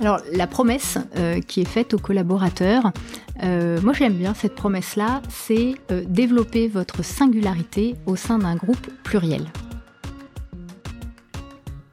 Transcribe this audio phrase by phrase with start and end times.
[0.00, 2.92] Alors la promesse euh, qui est faite aux collaborateurs,
[3.42, 8.90] euh, moi j'aime bien cette promesse-là, c'est euh, développer votre singularité au sein d'un groupe
[9.04, 9.44] pluriel.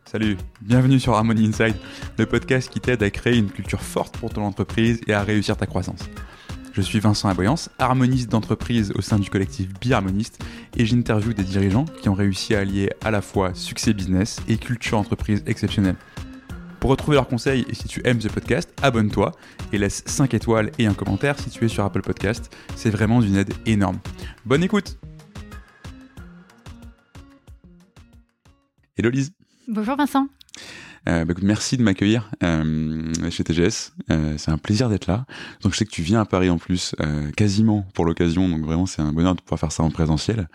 [0.05, 1.75] Salut, bienvenue sur Harmony Inside,
[2.17, 5.55] le podcast qui t'aide à créer une culture forte pour ton entreprise et à réussir
[5.55, 6.09] ta croissance.
[6.73, 10.43] Je suis Vincent Aboyance, harmoniste d'entreprise au sein du collectif Biharmoniste
[10.75, 14.57] et j'interviewe des dirigeants qui ont réussi à allier à la fois succès business et
[14.57, 15.95] culture entreprise exceptionnelle.
[16.83, 19.31] Pour retrouver leurs conseils et si tu aimes ce podcast, abonne-toi
[19.71, 22.53] et laisse 5 étoiles et un commentaire si tu es sur Apple Podcast.
[22.75, 23.99] C'est vraiment d'une aide énorme.
[24.43, 24.97] Bonne écoute
[28.97, 29.31] Hello Lise
[29.69, 30.27] Bonjour Vincent.
[31.07, 33.93] Euh, bah, merci de m'accueillir euh, chez TGS.
[34.11, 35.25] Euh, c'est un plaisir d'être là.
[35.61, 36.95] Donc je sais que tu viens à Paris en plus
[37.37, 38.49] quasiment pour l'occasion.
[38.49, 40.49] Donc vraiment c'est un bonheur de pouvoir faire ça en présentiel.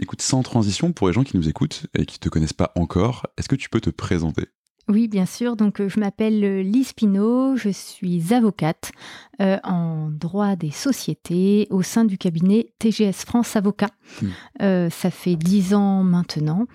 [0.00, 3.26] écoute, sans transition pour les gens qui nous écoutent et qui te connaissent pas encore,
[3.36, 4.46] est-ce que tu peux te présenter?
[4.88, 5.56] Oui, bien sûr.
[5.56, 8.92] Donc, euh, je m'appelle euh, Lise Pinault, je suis avocate
[9.40, 13.90] euh, en droit des sociétés au sein du cabinet TGS France Avocat.
[14.20, 14.88] Hmm.
[14.90, 16.66] ça fait dix ans maintenant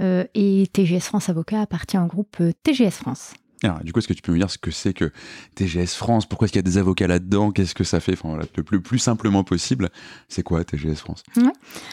[0.00, 3.34] et TGS France Avocat appartient au groupe TGS France.
[3.62, 5.10] Alors, du coup, est-ce que tu peux me dire ce que c'est que
[5.54, 6.26] TGS France?
[6.26, 7.52] Pourquoi est-ce qu'il y a des avocats là-dedans?
[7.52, 8.12] Qu'est-ce que ça fait?
[8.12, 9.88] Enfin, Le plus, simplement possible,
[10.28, 11.22] c'est quoi TGS France?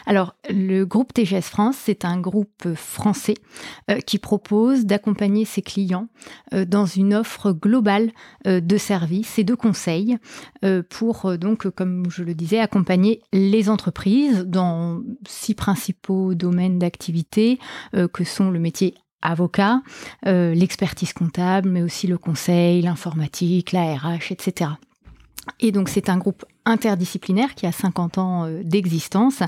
[0.06, 3.36] Alors, le groupe TGS France, c'est un groupe français
[3.90, 6.10] euh, qui propose d'accompagner ses clients
[6.54, 8.12] euh, dans une offre globale
[8.46, 10.18] euh, de services et de conseils
[10.90, 17.60] pour, donc, comme je le disais, accompagner les entreprises dans six principaux domaines d'activité
[18.14, 19.82] que sont le métier avocat,
[20.28, 24.72] euh, l'expertise comptable, mais aussi le conseil, l'informatique, la RH, etc.
[25.60, 29.42] Et donc c'est un groupe interdisciplinaire qui a 50 ans euh, d'existence.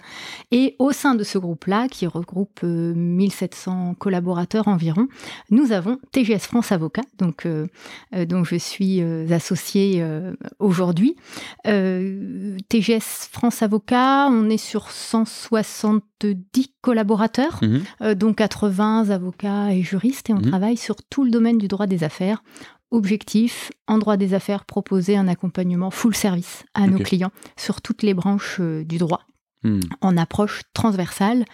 [0.51, 5.07] Et au sein de ce groupe-là, qui regroupe 1700 euh, collaborateurs environ,
[5.49, 7.67] nous avons TGS France Avocat, donc, euh,
[8.27, 10.03] dont je suis associée
[10.59, 11.15] aujourd'hui.
[11.63, 20.33] TGS France Avocat, on est sur 170 collaborateurs, mmh dont 80 avocats et juristes, et
[20.33, 22.41] on mmh travaille sur tout le domaine du droit des affaires
[22.91, 28.03] objectif, en droit des affaires, proposer un accompagnement full service à nos clients sur toutes
[28.03, 29.21] les branches euh, du droit,
[29.63, 29.79] hmm.
[30.01, 31.45] en approche transversale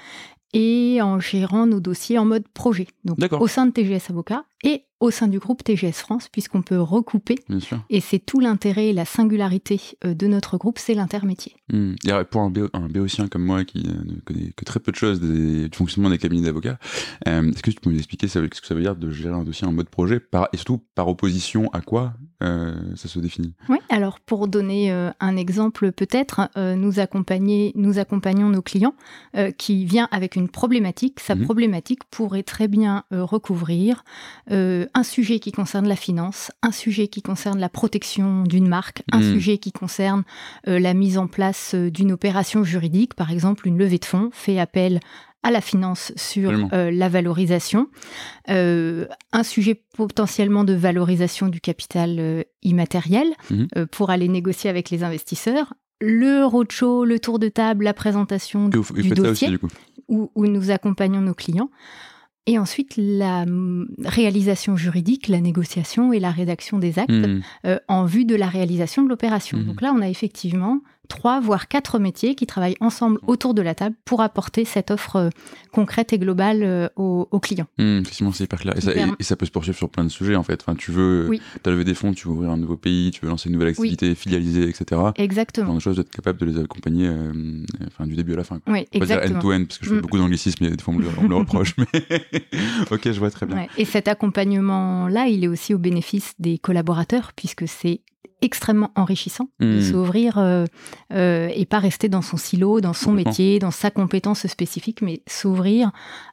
[0.54, 2.88] et en gérant nos dossiers en mode projet.
[3.06, 6.80] Donc au sein de TGS Avocat et au sein du groupe TGS France, puisqu'on peut
[6.80, 7.36] recouper.
[7.90, 11.56] Et c'est tout l'intérêt et la singularité euh, de notre groupe, c'est l'intermétier.
[11.74, 11.96] Hmm.
[12.30, 12.50] pour un,
[12.88, 16.20] béotien comme moi qui euh, ne connaît que très peu de choses du fonctionnement des
[16.20, 16.78] cabinets d'avocats,
[17.28, 19.44] euh, est-ce que tu peux nous expliquer ce que ça veut dire de gérer un
[19.44, 23.54] dossier en mode projet par, et surtout par opposition à quoi ça se définit?
[23.70, 28.96] Oui, alors pour donner un exemple peut-être, nous, accompagner, nous accompagnons nos clients
[29.60, 31.20] qui vient avec une problématique.
[31.20, 31.44] Sa mhm.
[31.44, 34.04] problématique pourrait très bien recouvrir
[34.52, 39.20] un sujet qui concerne la finance, un sujet qui concerne la protection d'une marque, un
[39.20, 39.34] hmm.
[39.34, 40.24] sujet qui concerne
[40.68, 44.30] euh, la mise en place euh, d'une opération juridique, par exemple une levée de fonds,
[44.34, 45.00] fait appel
[45.44, 47.88] à la finance sur euh, la valorisation,
[48.48, 53.86] un sujet potentiellement de valorisation du capital immatériel hmm.
[53.92, 59.10] pour aller négocier avec les investisseurs, le roadshow, le tour de table, la présentation du,
[59.10, 59.58] dossier,
[60.08, 61.70] où, nous accompagnons nos clients.
[62.48, 63.46] Et ensuite, la
[64.04, 67.42] réalisation juridique, la négociation et la rédaction des actes hmm.
[67.66, 69.60] euh, en vue de la réalisation de l'opération.
[69.60, 69.66] Hmm.
[69.66, 73.76] Donc là, on a effectivement trois, voire quatre métiers qui travaillent ensemble autour de la
[73.76, 75.30] table pour apporter cette offre euh,
[75.72, 77.68] concrète et globale euh, aux, clients.
[77.78, 78.74] Mmh, effectivement, c'est hyper clair.
[79.20, 80.62] Et ça, peut se poursuivre sur plein de sujets, en fait.
[80.62, 81.42] Enfin, tu veux, oui.
[81.66, 84.16] levé des fonds, tu veux ouvrir un nouveau pays, tu veux lancer une nouvelle activité,
[84.16, 85.02] filialiser, etc.
[85.18, 85.68] Exactement.
[85.68, 87.34] Enfin, de choses d'être capable de les accompagner euh,
[87.88, 88.62] enfin, du début à la fin.
[88.68, 89.40] Oui, exactement.
[89.40, 90.02] end-to-end, parce que je fais mmh.
[90.02, 91.76] beaucoup d'anglicisme, et des fois on me, le, reproche.
[91.78, 91.86] Mais
[92.92, 93.68] ok, je vois très bien.
[93.78, 98.02] Et cet accompagnement-là, il est aussi au bénéfice des collaborateurs, puisque c'est
[98.42, 99.82] extrêmement enrichissant de hmm.
[99.82, 100.66] s'ouvrir euh,
[101.14, 105.22] euh, et pas rester dans son silo, dans son métier, dans sa compétence spécifique, mais
[105.28, 105.92] s'ouvrir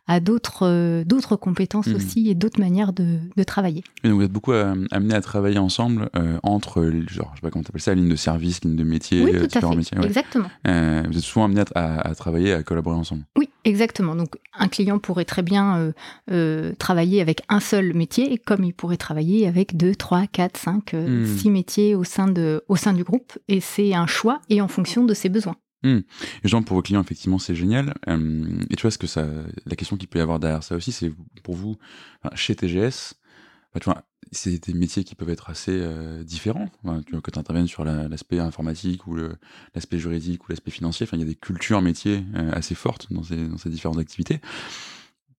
[0.09, 1.95] à d'autres euh, d'autres compétences hmm.
[1.95, 3.85] aussi et d'autres manières de, de travailler.
[4.03, 6.11] Et donc vous êtes beaucoup amenés à travailler ensemble
[6.43, 9.33] entre, genre, je sais pas comment t'appelles ça, ligne de service, ligne de métier, oui,
[9.33, 10.05] tout à fait.
[10.05, 10.49] Exactement.
[10.65, 10.71] vous
[11.19, 13.25] êtes souvent amenés à, à, travailler, à collaborer ensemble.
[13.37, 14.15] Oui, exactement.
[14.15, 15.93] Donc un client pourrait très bien
[16.79, 20.95] travailler avec un seul métier, comme il pourrait travailler avec deux, trois, quatre, cinq,
[21.37, 24.69] six métiers au sein, de, au sein du groupe et c'est un choix et en
[24.69, 25.57] fonction de ses besoins.
[25.83, 25.99] Mmh.
[26.43, 27.95] Et genre pour vos clients, effectivement, c'est génial.
[28.07, 29.27] Et tu vois, ce que ça,
[29.67, 31.77] la question qu'il peut y avoir derrière ça aussi, c'est pour vous,
[32.35, 33.15] chez TGS,
[33.75, 36.69] bah, c'est des métiers qui peuvent être assez euh, différents.
[36.85, 39.17] quand tu interviens sur l'aspect informatique ou
[39.75, 43.23] l'aspect juridique ou l'aspect financier, il y a des cultures métiers euh, assez fortes dans
[43.23, 44.41] ces, dans ces différentes activités.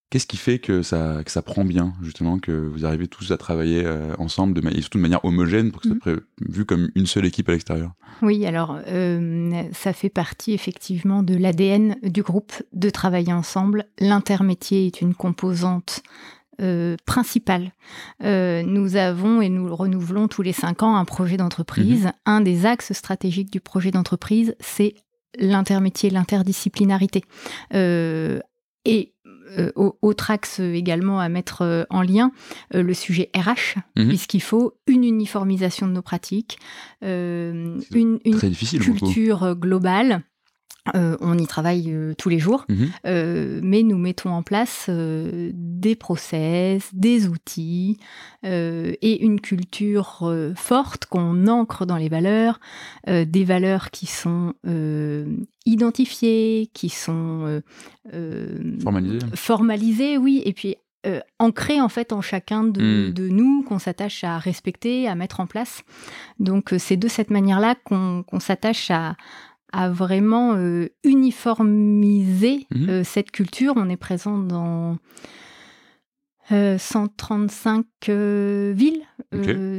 [0.09, 3.37] Qu'est-ce qui fait que ça, que ça prend bien, justement, que vous arrivez tous à
[3.37, 6.19] travailler euh, ensemble, de et surtout de manière homogène, pour que ça soit mmh.
[6.49, 7.91] vu comme une seule équipe à l'extérieur?
[8.23, 13.85] Oui, alors euh, ça fait partie effectivement de l'ADN du groupe de travailler ensemble.
[13.99, 16.01] L'intermétier est une composante
[16.59, 17.71] euh, principale.
[18.19, 22.05] nous avons, et nous le renouvelons tous les cinq ans, un projet d'entreprise.
[22.05, 24.95] Mmh un des axes stratégiques du projet d'entreprise, c'est
[25.37, 27.23] l'intermétier, l'interdisciplinarité.
[27.71, 29.13] et
[29.57, 32.31] euh, autre axe également à mettre euh, en lien,
[32.75, 34.07] euh, le sujet RH, mhm.
[34.07, 36.59] puisqu'il faut une uniformisation de nos pratiques,
[37.01, 37.79] une,
[38.21, 40.23] culture globale
[40.95, 42.89] euh, on y travaille euh, tous les jours, mhm.
[43.05, 47.99] euh, mais nous mettons en place des process, des outils
[48.43, 52.59] et une culture forte qu'on ancre dans les valeurs,
[53.07, 54.53] des valeurs qui sont
[55.65, 57.61] identifiées, qui sont
[58.81, 59.19] formalisées.
[59.35, 60.77] formalisées, oui, et puis
[61.39, 63.27] ancrées en fait en chacun de, hmm.
[63.27, 65.83] nous, qu'on s'attache à respecter, à mettre en place.
[66.39, 69.15] Donc c'est de cette manière-là qu'on s'attache à,
[69.71, 72.89] à vraiment euh, uniformiser mhm.
[72.89, 73.73] euh, cette culture.
[73.75, 74.97] On est présent dans
[76.51, 79.03] 135 euh, villes,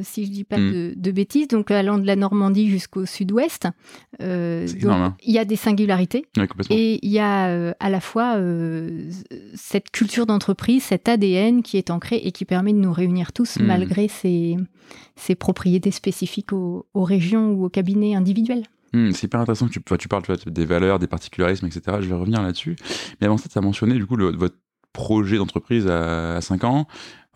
[0.04, 0.94] si je dis pas mhm.
[0.94, 3.66] de, bêtises, donc allant de la Normandie jusqu'au sud-ouest.
[3.66, 3.74] Hein.
[4.20, 6.26] il y a des singularités
[6.70, 8.40] et il y a à la fois
[9.54, 13.58] cette culture d'entreprise, cet ADN qui est ancré et qui permet de nous réunir tous
[13.58, 13.66] mhm.
[13.66, 14.56] malgré ces,
[15.40, 18.62] propriétés spécifiques aux régions ou aux cabinets individuels.
[18.92, 21.98] Hmm, c'est hyper intéressant que tu, tu parles des valeurs, des particularismes, etc.
[22.00, 22.76] Je vais revenir là-dessus.
[23.20, 24.56] Mais avant ça, tu as mentionné du coup votre
[24.92, 26.86] projet d'entreprise à, 5 ans.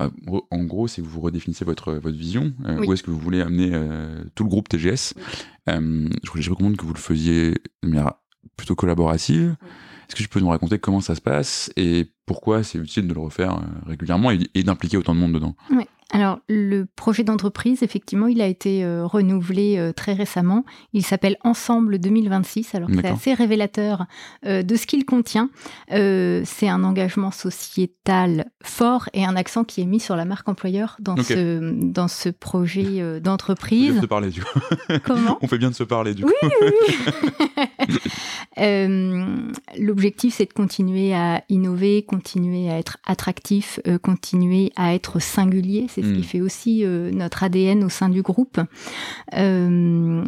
[0.01, 0.09] Euh,
[0.51, 2.53] en gros, c'est que vous redéfinissez votre, votre vision.
[2.67, 5.15] Euh, où est-ce que vous voulez amener euh, tout le groupe TGS
[5.67, 7.53] Je recommande que vous le faisiez
[7.83, 8.15] de manière
[8.57, 9.57] plutôt collaborative.
[10.09, 13.15] Est-ce que tu peux nous raconter comment ça se passe et pourquoi c'est utile de
[13.15, 15.55] le refaire régulièrement et, d'impliquer autant de monde dedans.
[16.15, 20.65] Alors, le projet d'entreprise, effectivement, il a été euh, renouvelé euh, très récemment.
[20.93, 22.75] Il s'appelle Ensemble 2026.
[22.77, 24.07] Alors, c'est assez révélateur
[24.47, 25.51] euh, de ce qu'il contient.
[25.89, 30.97] c'est un engagement sociétal fort et un accent qui est mis sur la marque employeur
[31.01, 33.99] dans, ce, dans ce projet d'entreprise.
[33.99, 34.61] On fait bien de se parler, du coup.
[35.05, 36.31] Comment On fait bien de se parler, du coup.
[36.43, 36.49] Oui.
[39.79, 46.03] L'objectif, c'est de continuer à innover, continuer à être attractif, continuer à être singulier c'est
[46.03, 46.25] ce qui hmm.
[46.25, 48.61] fait aussi euh, notre ADN au sein du groupe.
[49.35, 50.25] Euh,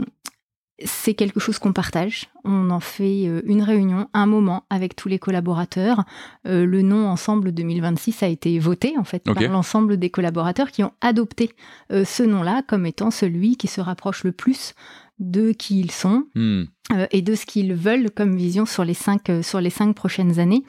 [0.84, 2.28] c'est quelque chose qu'on partage.
[2.44, 6.04] On en fait euh, une réunion, un moment avec tous les collaborateurs.
[6.44, 10.92] le nom Ensemble 2026 a été voté en fait par l'ensemble des collaborateurs qui ont
[11.00, 11.52] adopté
[11.90, 14.74] ce nom-là comme étant celui qui se rapproche le plus
[15.18, 16.64] de qui ils sont hmm.
[17.10, 20.62] et de ce qu'ils veulent comme vision sur les cinq, sur les cinq prochaines années.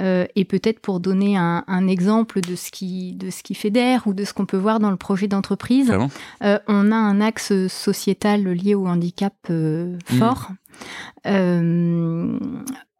[0.00, 4.14] Euh, et peut-être pour donner un, exemple de ce qui de ce qui fédère ou
[4.14, 5.92] de ce qu'on peut voir dans le projet d'entreprise,
[6.42, 10.14] euh, on a un axe sociétal lié au handicap euh, mmh.
[10.16, 10.50] fort.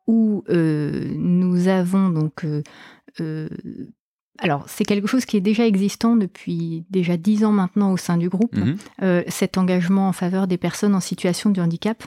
[0.07, 2.47] où nous avons donc
[4.41, 8.17] alors, c'est quelque chose qui est déjà existant depuis déjà dix ans maintenant au sein
[8.17, 9.21] du groupe, mmh.
[9.29, 12.03] cet engagement en faveur des personnes en situation de handicap.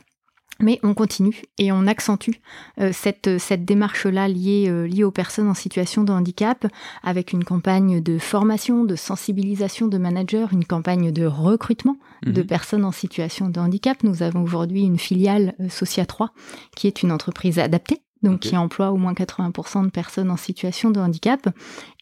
[0.60, 2.42] Mais on continue et on accentue
[2.80, 6.66] euh, cette, cette démarche-là liée, euh, liée aux personnes en situation de handicap
[7.04, 12.48] avec une campagne de formation, de sensibilisation de managers, une campagne de recrutement de mhm.
[12.48, 14.04] personnes en situation de handicap.
[14.04, 16.32] Nous avons aujourd'hui une filiale euh, Socia 3
[16.76, 20.90] qui est une entreprise adaptée donc qui emploie au moins 80% de personnes en situation
[20.92, 21.50] de handicap,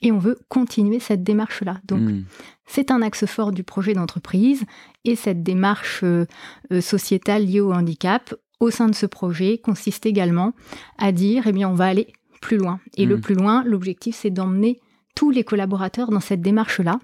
[0.01, 1.79] et on veut continuer cette démarche-là.
[1.85, 2.23] Donc hmm.
[2.65, 4.63] c'est un axe fort du projet d'entreprise,
[5.03, 6.03] et cette démarche
[6.81, 10.53] sociétale liée au handicap, au sein de ce projet consiste également
[10.97, 12.79] à dire, eh bien, on va aller plus loin.
[12.97, 13.21] Et le mm.
[13.21, 14.79] plus loin, l'objectif, c'est d'emmener
[15.15, 16.99] tous les collaborateurs dans cette démarche-là.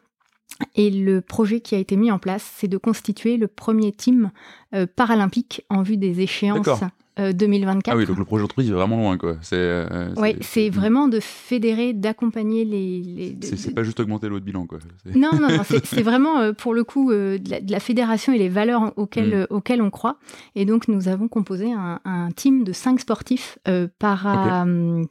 [0.76, 4.32] Et le projet qui a été mis en place, c'est de constituer le premier team
[4.76, 6.84] euh, paralympique en vue des échéances
[7.18, 7.88] 2024.
[7.88, 9.36] Euh, ah oui, donc le projet d'entreprise est vraiment loin, quoi.
[9.42, 13.38] C'est, euh, oui, c'est vraiment de fédérer, d'accompagner les.
[13.42, 14.80] c'est, pas juste augmenter l'autre bilan, quoi.
[15.14, 17.40] Non, non, non c'est, vraiment euh, pour le coup de
[17.70, 19.54] la, fédération et les valeurs auxquelles, mm.
[19.54, 20.18] auxquelles on croit.
[20.56, 22.00] Et donc nous avons composé un,
[22.36, 23.60] team de cinq sportifs
[24.00, 24.66] para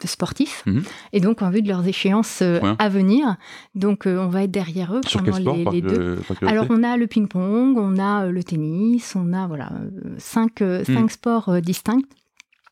[0.05, 0.83] sportifs, mm-hmm.
[1.13, 3.37] et donc en vue de leurs échéances à venir.
[3.75, 6.19] Donc on va être derrière eux Sur pendant les, deux.
[6.43, 9.71] Alors on a le ping-pong, on a le tennis, on a voilà
[10.19, 10.85] cinq, mm.
[10.85, 11.91] cinq sports distincts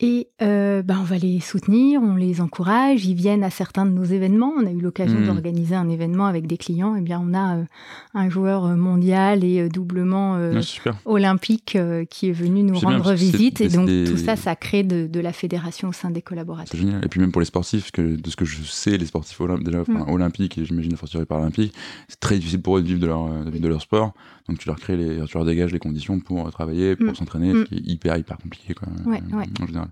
[0.00, 3.92] Et euh, ben, on va les soutenir, on les encourage, ils viennent à certains de
[3.92, 4.52] nos événements.
[4.58, 5.26] On a eu l'occasion Mhm.
[5.26, 6.96] d'organiser un événement avec des clients.
[6.96, 7.64] Et bien, on a euh,
[8.12, 10.96] un joueur euh, mondial et doublement euh, c'est super.
[11.04, 11.78] olympique
[12.10, 13.60] qui est venu nous C'est bien, rendre c'est- visite.
[13.60, 16.16] Et c'est donc, des- tout ça, ça crée de, de la fédération au sein des
[16.16, 16.78] C'est collaborateurs.
[16.78, 17.04] génial.
[17.04, 19.62] Et puis même pour les sportifs, que, de ce que je sais, les sportifs olymp-
[19.62, 20.10] déjà, enfin, Mm.
[20.10, 21.72] olympiques et j'imagine fortiori paralympiques,
[22.08, 24.12] c'est très difficile pour eux de vivre de leur, de vivre de leur sport.
[24.48, 27.14] Donc tu leur crées les, tu leur dégages les conditions pour travailler, pour Mm.
[27.14, 29.44] s'entraîner, ce qui est hyper hyper compliqué quoi, Ouais, ouais.
[29.62, 29.83] en général.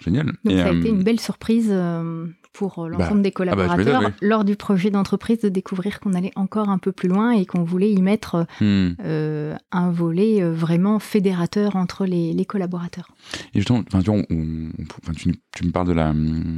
[0.00, 0.26] Génial.
[0.26, 3.44] Donc, Et, ça a euh, été une belle surprise euh, pour euh, l'ensemble des ah
[3.44, 7.32] bah, collaborateurs lors du projet d'entreprise de découvrir qu'on allait encore un peu plus loin
[7.32, 8.90] et qu'on voulait y mettre hmm.
[9.04, 13.08] euh, un volet euh, vraiment fédérateur entre les, les collaborateurs.
[13.54, 14.70] Et justement, enfin, tu, vois, on- on-
[15.02, 16.14] enfin, tu, tu me parles de la,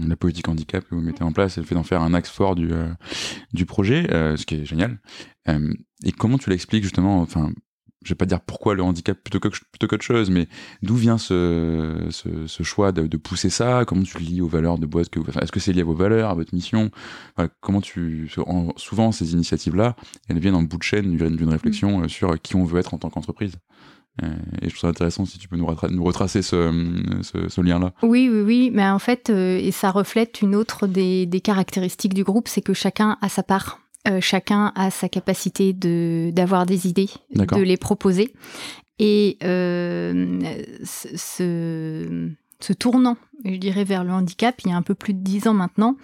[0.06, 2.30] la politique handicap que vous mettez en place et le fait d'en faire un axe
[2.30, 2.88] fort du, euh,
[3.52, 4.98] du projet, euh, ce qui est génial.
[5.48, 5.72] Euh,
[6.04, 7.50] et comment tu l'expliques justement Enfin,
[8.04, 10.48] je vais pas dire pourquoi le handicap plutôt que plutôt qu'autre chose, mais
[10.82, 13.84] d'où vient ce, ce, ce choix de, de pousser ça?
[13.86, 15.80] Comment tu le lis aux valeurs de boîte que vous- enfin, Est-ce que c'est lié
[15.80, 16.90] à vos valeurs, à votre mission?
[17.36, 19.96] Enfin, Comment tu en- souvent ces initiatives-là,
[20.28, 22.98] elles viennent en bout de chaîne d'une réflexion euh, sur qui on veut être en
[22.98, 23.54] tant qu'entreprise.
[24.22, 24.28] Euh,
[24.62, 26.72] et je trouve ça intéressant si tu peux nous, retra- nous retracer ce,
[27.22, 27.92] ce, ce lien-là.
[28.02, 32.14] Oui, oui, oui, mais en fait, euh, et ça reflète une autre des, des caractéristiques
[32.14, 33.80] du groupe, c'est que chacun a sa part.
[34.08, 37.10] Euh, chacun a sa capacité de d'avoir des idées,
[37.58, 38.32] de les proposer.
[38.98, 40.40] Et euh,
[40.84, 45.12] ce, ce- ce tournant, je dirais, vers le handicap, il y a un peu plus
[45.12, 45.96] de dix ans maintenant,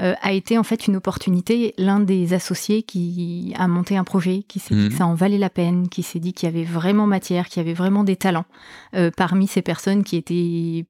[0.00, 1.74] euh, a été en fait une opportunité.
[1.76, 4.88] L'un des associés qui a monté un projet, qui s'est dit Mhm.
[4.88, 7.62] que ça en valait la peine, qui s'est dit qu'il y avait vraiment matière, qu'il
[7.62, 8.46] y avait vraiment des talents
[8.94, 10.86] euh, parmi ces personnes qui étaient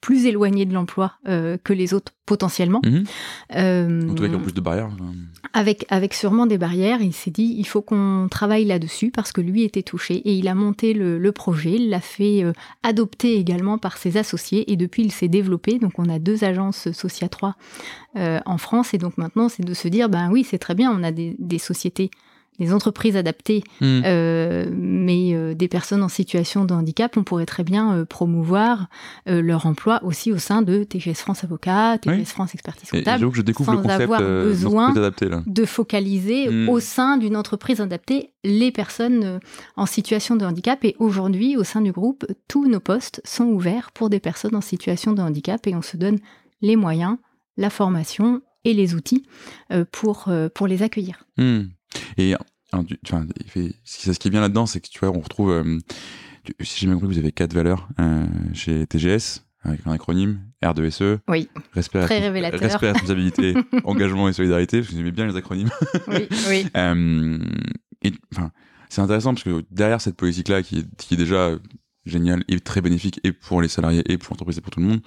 [0.00, 2.80] plus éloignées de l'emploi euh, que les autres potentiellement.
[2.84, 3.04] Mhm.
[3.54, 4.88] Euh, En tout cas, a plus de barrières.
[5.00, 5.04] euh.
[5.52, 9.40] avec, avec sûrement des barrières, il s'est dit il faut qu'on travaille là-dessus parce que
[9.40, 12.52] lui était touché et il a monté le, le projet, il l'a fait euh,
[12.82, 15.78] adopter également par ses associés et depuis il s'est développé.
[15.78, 17.54] Donc on a deux agences Socia 3
[18.16, 20.90] euh, en France et donc maintenant c'est de se dire ben oui c'est très bien,
[20.90, 22.10] on a des, des sociétés,
[22.58, 24.02] des entreprises adaptées Mhm.
[24.06, 28.88] euh, mais euh, des personnes en situation de handicap, on pourrait très bien euh, promouvoir
[29.26, 32.24] leur emploi aussi au sein de TGS France Avocat, TGS Oui.
[32.24, 36.48] France Expertise Et Comptable j'avoue que je découvre le concept avoir besoin adaptée, de focaliser
[36.48, 36.68] Mm.
[36.68, 39.40] au sein d'une entreprise adaptée les personnes
[39.76, 40.84] en situation de handicap.
[40.84, 44.60] Et aujourd'hui, au sein du groupe, tous nos postes sont ouverts pour des personnes en
[44.60, 46.18] situation de handicap et on se donne
[46.62, 47.16] les moyens,
[47.56, 49.24] la formation et les outils
[49.92, 51.24] pour, pour les accueillir.
[51.36, 51.62] Hmm.
[52.18, 52.34] Et
[53.46, 55.78] fait- ce qui- est bien là-dedans, c'est que tu vois, on retrouve, euh,
[56.60, 61.18] si j'ai bien compris, vous avez quatre valeurs euh, chez TGS, avec un acronyme R2SE.
[61.28, 61.48] Oui.
[61.72, 62.60] Respect, Très révélateur.
[62.60, 63.54] respect, responsabilité,
[63.84, 65.70] engagement et solidarité, parce que j'aimais bien les acronymes.
[66.08, 66.66] Oui, oui.
[66.76, 67.38] Euh,
[68.02, 68.50] et, enfin,
[68.88, 71.52] c'est intéressant parce que derrière cette politique-là, qui est déjà
[72.04, 74.86] géniale et très bénéfique et pour les salariés et pour l'entreprise et pour tout le
[74.86, 75.00] monde,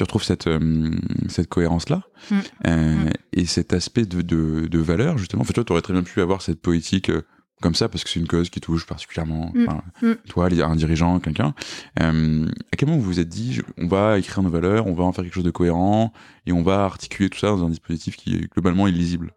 [0.00, 0.90] tu retrouves cette, euh,
[1.28, 2.34] cette cohérence-là Mm.
[2.66, 3.10] euh, Mm.
[3.34, 5.42] et cet aspect de, de, de valeur, justement.
[5.42, 7.20] En fait, tu vois, tu aurais très bien pu avoir cette politique euh,
[7.60, 9.64] comme ça parce que c'est une cause qui touche particulièrement Mm.
[9.68, 10.12] enfin, Mm.
[10.28, 11.54] toi, un dirigeant, quelqu'un.
[12.00, 14.94] Euh, à quel moment vous vous êtes dit, je- on va écrire nos valeurs, on
[14.94, 16.12] va en faire quelque chose de cohérent
[16.46, 19.32] et on va articuler tout ça dans un dispositif qui est globalement illisible?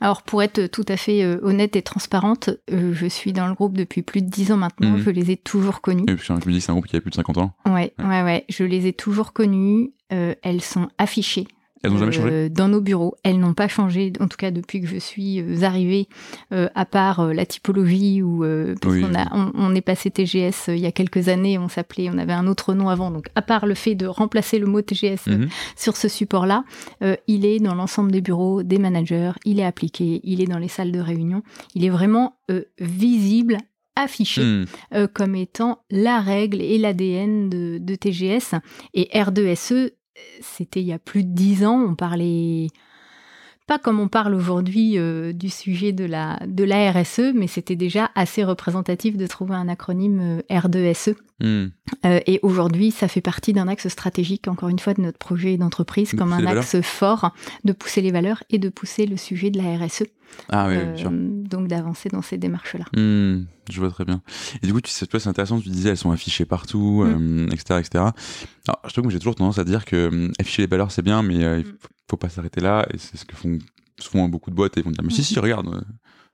[0.00, 3.54] Alors pour être tout à fait euh, honnête et transparente, euh, je suis dans le
[3.54, 5.02] groupe depuis plus de dix ans maintenant, Mhm.
[5.02, 5.80] je les ai toujours.
[5.86, 7.54] Et puis, je me dis, c'est un groupe qui a plus de 50 ans.
[7.66, 9.90] Ouais, ouais, ouais, je les ai toujours connues.
[10.12, 11.48] euh, elles sont affichées
[11.82, 13.14] Elles n'ont jamais euh, changé dans nos bureaux.
[13.24, 16.08] Elles n'ont pas changé, en tout cas depuis que je suis euh, arrivée,
[16.52, 19.00] euh, à part euh, la typologie où euh, parce Oui.
[19.02, 22.08] qu'on a, on, on est passé TGS euh, il y a quelques années, on s'appelait,
[22.12, 23.10] on avait un autre nom avant.
[23.10, 25.48] Donc à part le fait de remplacer le mot TGS euh, Mhm.
[25.76, 26.64] sur ce support-là,
[27.02, 30.58] euh, il est dans l'ensemble des bureaux des managers, il est appliqué, il est dans
[30.58, 31.42] les salles de réunion,
[31.74, 33.58] il est vraiment euh, visible
[33.94, 34.64] affiché Hmm.
[34.94, 38.54] euh, comme étant la règle et l'ADN de, de TGS.
[38.94, 39.90] Et R2SE, euh,
[40.40, 42.68] c'était il y a plus de dix ans, on parlait
[43.66, 47.76] pas comme on parle aujourd'hui euh, du sujet de la, de la RSE, mais c'était
[47.76, 51.14] déjà assez représentatif de trouver un acronyme euh, R2SE.
[51.40, 51.66] Hmm.
[52.04, 55.56] Euh, et aujourd'hui, ça fait partie d'un axe stratégique, encore une fois, de notre projet
[55.56, 57.32] d'entreprise, De comme un axe fort
[57.64, 60.04] de pousser les valeurs et de pousser le sujet de la RSE.
[60.48, 61.10] Ah oui, Euh,
[61.48, 62.84] donc d'avancer dans ces démarches-là.
[62.96, 64.22] Hmm, je vois très bien.
[64.62, 67.46] Et du coup, tu sais, c'est intéressant, tu disais, elles sont affichées partout, Mm.
[67.48, 67.88] euh, etc., etc.
[68.68, 71.02] Alors, je trouve que j'ai toujours tendance à dire que hum, afficher les valeurs, c'est
[71.02, 71.76] bien, mais euh, il Mm.
[71.80, 73.58] faut, faut pas s'arrêter là, et c'est ce que font
[73.98, 75.80] souvent beaucoup de boîtes, et ils vont dire, mais si, si, regarde, euh,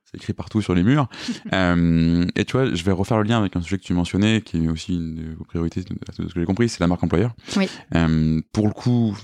[0.09, 1.07] c'est écrit partout sur les murs.
[1.53, 4.41] euh, et tu vois, je vais refaire le lien avec un sujet que tu mentionnais,
[4.41, 7.03] qui est aussi une de vos priorités, de ce que j'ai compris, c'est la marque
[7.03, 7.35] employeur.
[7.57, 7.69] Oui.
[7.95, 9.15] Euh, pour le coup,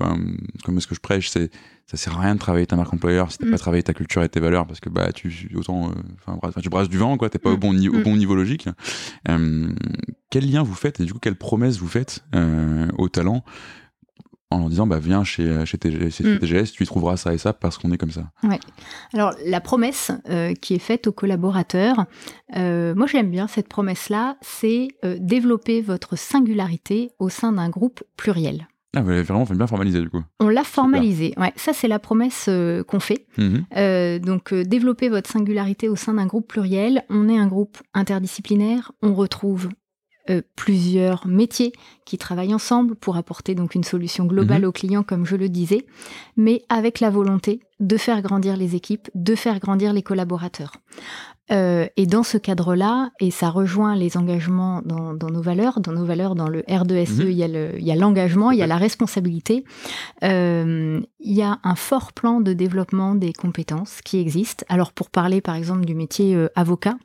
[0.63, 1.51] comme ce que je prêche, c'est
[1.87, 3.51] ça sert à rien de travailler ta marque employeur si t'as mm.
[3.51, 5.91] pas travaillé ta culture et tes valeurs, parce que bah tu autant,
[6.25, 7.29] enfin euh, tu brasses du vent, quoi.
[7.29, 7.59] T'es pas au mm.
[7.59, 8.03] bon au mm.
[8.03, 8.67] bon niveau logique.
[10.31, 13.43] Quel lien vous faites et du coup quelle promesse vous faites euh, au talent
[14.51, 17.53] en leur disant bah viens chez chez TGS, TGS tu y trouveras ça et ça
[17.53, 18.31] parce qu'on est comme ça.
[18.43, 18.59] Ouais.
[19.13, 22.05] Alors la promesse euh, qui est faite aux collaborateurs,
[22.55, 27.69] euh, moi j'aime bien cette promesse là, c'est euh, développer votre singularité au sein d'un
[27.69, 28.67] groupe pluriel.
[28.97, 30.23] Ah, vous l'avez vraiment bien formalisé du coup.
[30.39, 31.51] On l'a formalisé, ouais.
[31.57, 32.49] Ça, c'est la promesse
[32.87, 33.27] qu'on fait.
[33.37, 34.19] Mhm.
[34.19, 37.03] donc, développer votre singularité au sein d'un groupe pluriel.
[37.09, 38.93] On est un groupe interdisciplinaire.
[39.01, 39.67] On retrouve
[40.29, 41.71] euh, plusieurs métiers
[42.03, 44.67] qui travaillent ensemble pour apporter donc une solution globale mhm.
[44.67, 45.85] aux clients, comme je le disais,
[46.35, 50.73] mais avec la volonté de faire grandir les équipes, de faire grandir les collaborateurs.
[51.51, 56.05] Euh, et dans ce cadre-là, et ça rejoint les engagements dans, nos valeurs, dans nos
[56.05, 57.29] valeurs, dans le R2SE, mhm.
[57.29, 59.63] il y a l'engagement, il y a la responsabilité,
[60.23, 64.65] euh, il y a un fort plan de développement des compétences qui existe.
[64.69, 66.95] Alors pour parler par exemple du métier avocat,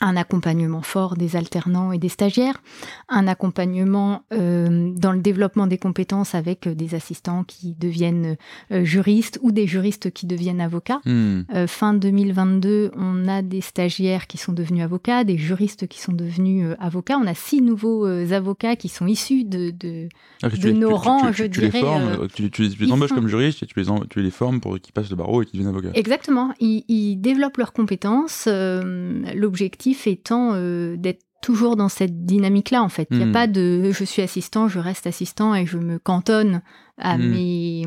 [0.00, 2.60] un accompagnement fort des alternants et des stagiaires,
[3.08, 8.36] un accompagnement euh, dans le développement des compétences avec euh, des assistants qui deviennent
[8.72, 11.00] euh, juristes ou des juristes qui deviennent avocats.
[11.04, 11.42] Hmm.
[11.66, 16.74] fin 2022, on a des stagiaires qui sont devenus avocats, des juristes qui sont devenus
[16.80, 17.18] avocats.
[17.18, 20.08] On a six nouveaux avocats qui sont issus de, de,
[20.42, 21.70] ah, nos rangs, je dirais.
[21.72, 24.92] Les formes, tu, les embauches comme juristes et tu les, tu les formes pour qu'ils
[24.92, 25.90] passent le barreau et qu'ils deviennent avocats.
[25.94, 26.52] Exactement.
[26.60, 28.48] Ils, ils développent leurs compétences.
[28.48, 33.06] L'objectif étant euh, d'être toujours dans cette dynamique-là, en fait.
[33.10, 33.32] Il n'y a hmm.
[33.32, 36.62] pas de je suis assistant, je reste assistant et je me cantonne
[36.98, 37.30] à hmm.
[37.30, 37.86] mes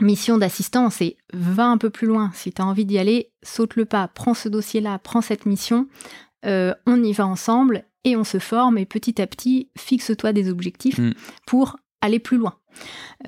[0.00, 0.90] missions d'assistant.
[0.90, 2.30] C'est va un peu plus loin.
[2.34, 5.86] Si tu as envie d'y aller, saute le pas, prends ce dossier-là, prends cette mission,
[6.44, 10.50] euh, on y va ensemble et on se forme et petit à petit, fixe-toi des
[10.50, 11.12] objectifs hmm.
[11.46, 12.56] pour aller plus loin.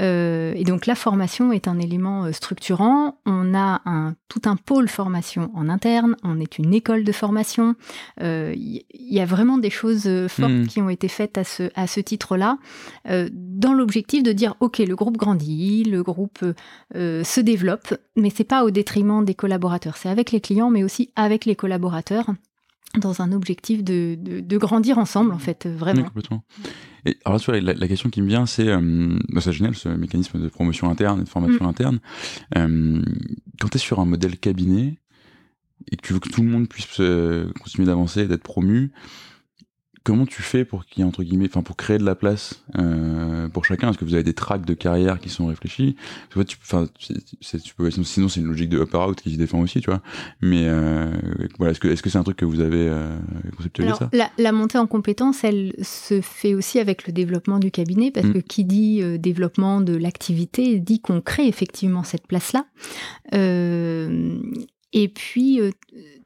[0.00, 3.18] Euh, et donc la formation est un élément euh, structurant.
[3.26, 7.74] On a un, tout un pôle formation en interne, on est une école de formation.
[8.18, 10.66] Il euh, y, a vraiment des choses fortes hmm.
[10.66, 12.58] qui ont été faites à ce, à ce titre-là,
[13.04, 16.44] dans l'objectif de dire, OK, le groupe grandit, le groupe
[16.94, 19.96] se développe, mais c'est pas au détriment des collaborateurs.
[19.96, 22.26] C'est avec les clients, mais aussi avec les collaborateurs
[22.98, 26.06] dans un objectif de, de, grandir ensemble, en fait, vraiment.
[27.06, 29.88] Et alors, tu vois, la, question qui me vient, c'est, euh, bah, c'est génial ce
[29.88, 31.68] mécanisme de promotion interne et de formation mm.
[31.68, 32.00] interne.
[32.56, 33.02] Euh,
[33.60, 34.94] quand tu es sur un modèle cabinet
[35.90, 38.92] et que tu veux que tout le monde puisse euh, continuer d'avancer et d'être promu,
[40.04, 42.62] comment tu fais pour qu'il y ait entre guillemets, enfin pour créer de la place
[42.78, 43.90] euh, pour chacun?
[43.90, 45.96] Est-ce que vous avez des tracks de carrière qui sont réfléchis?
[46.30, 49.80] Tu, enfin, tu peux, sinon c'est une logique de upper out qui se défend aussi,
[49.80, 50.02] tu vois.
[50.42, 51.10] Mais euh,
[51.58, 53.16] voilà, est-ce que est-ce que c'est un truc que vous avez euh,
[53.56, 54.10] conceptualisé ça?
[54.12, 58.26] la, la, montée en compétence, elle se fait aussi avec le développement du cabinet, parce
[58.26, 58.32] mm.
[58.34, 62.66] que qui dit euh, développement de l'activité dit qu'on crée effectivement cette place-là.
[63.32, 64.38] Euh,
[64.92, 65.60] et puis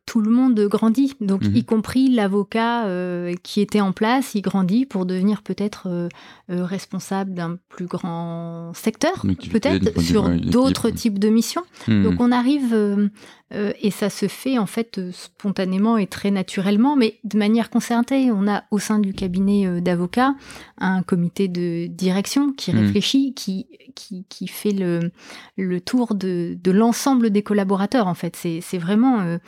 [0.09, 1.55] tout le monde grandit, donc mhm.
[1.55, 6.09] y compris l'avocat euh, qui était en place, il grandit pour devenir peut-être euh,
[6.51, 11.65] euh, responsable d'un plus grand secteur, peut-être sur d'autres types de missions.
[11.89, 12.05] Mhm.
[12.05, 13.11] Donc on arrive
[13.51, 18.31] et ça se fait en fait spontanément et très naturellement, mais de manière concertée.
[18.31, 20.35] On a au sein du cabinet d'avocats
[20.79, 22.79] un comité de direction qui hmm.
[22.79, 25.11] réfléchit, qui, qui, qui, fait le,
[25.57, 28.37] le tour de, de l'ensemble des collaborateurs en fait.
[28.37, 29.39] C'est vraiment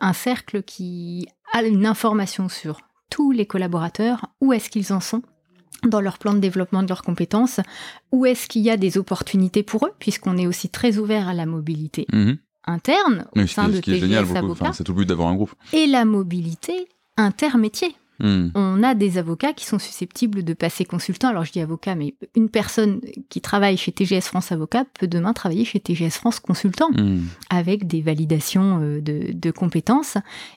[0.00, 2.80] un cercle qui a une information sur
[3.10, 5.22] tous les collaborateurs, où est-ce qu'ils en sont
[5.84, 7.60] dans leur plan de développement de leurs compétences,
[8.10, 11.34] où est-ce qu'il y a des opportunités pour eux, puisqu'on est aussi très ouvert à
[11.34, 12.06] la mobilité.
[12.12, 12.34] Hmm
[12.66, 14.72] interne au sein de TGS Avocats.
[14.72, 15.54] c'est tout le but d'avoir un groupe.
[15.72, 17.94] Et la mobilité intermétier.
[18.20, 18.48] Hmm.
[18.54, 21.28] On a des avocats qui sont susceptibles de passer consultant.
[21.28, 25.32] Alors je dis avocat, mais une personne qui travaille chez TGS France Avocat peut demain
[25.32, 27.22] travailler chez TGS France Consultant hmm.
[27.50, 30.16] avec des validations euh, de, compétences.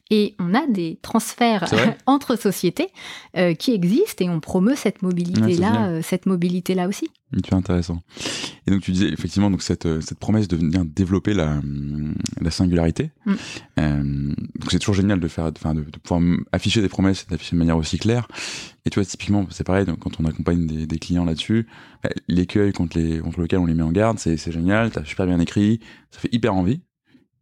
[0.10, 1.65] Et on a des transferts
[2.06, 2.89] entre sociétés
[3.36, 7.10] euh, qui existent et on promeut cette mobilité-là, euh, cette mobilité-là aussi.
[7.33, 8.01] C'est intéressant.
[8.65, 12.15] Et donc tu disais effectivement donc cette, euh, cette promesse de venir développer la, hum,
[12.41, 13.11] la singularité.
[13.25, 13.33] Mm.
[13.79, 14.03] Euh,
[14.59, 17.59] donc c'est toujours génial de faire, de, de, pouvoir afficher des promesses et d'afficher de
[17.59, 18.27] manière aussi claire.
[18.85, 21.67] Et tu vois typiquement c'est pareil donc, quand on accompagne des, des clients là-dessus,
[22.03, 25.25] bah, l'écueil contre, les, contre lequel on les met en garde, c'est génial, t'as super
[25.25, 25.79] bien écrit,
[26.11, 26.81] ça fait hyper envie.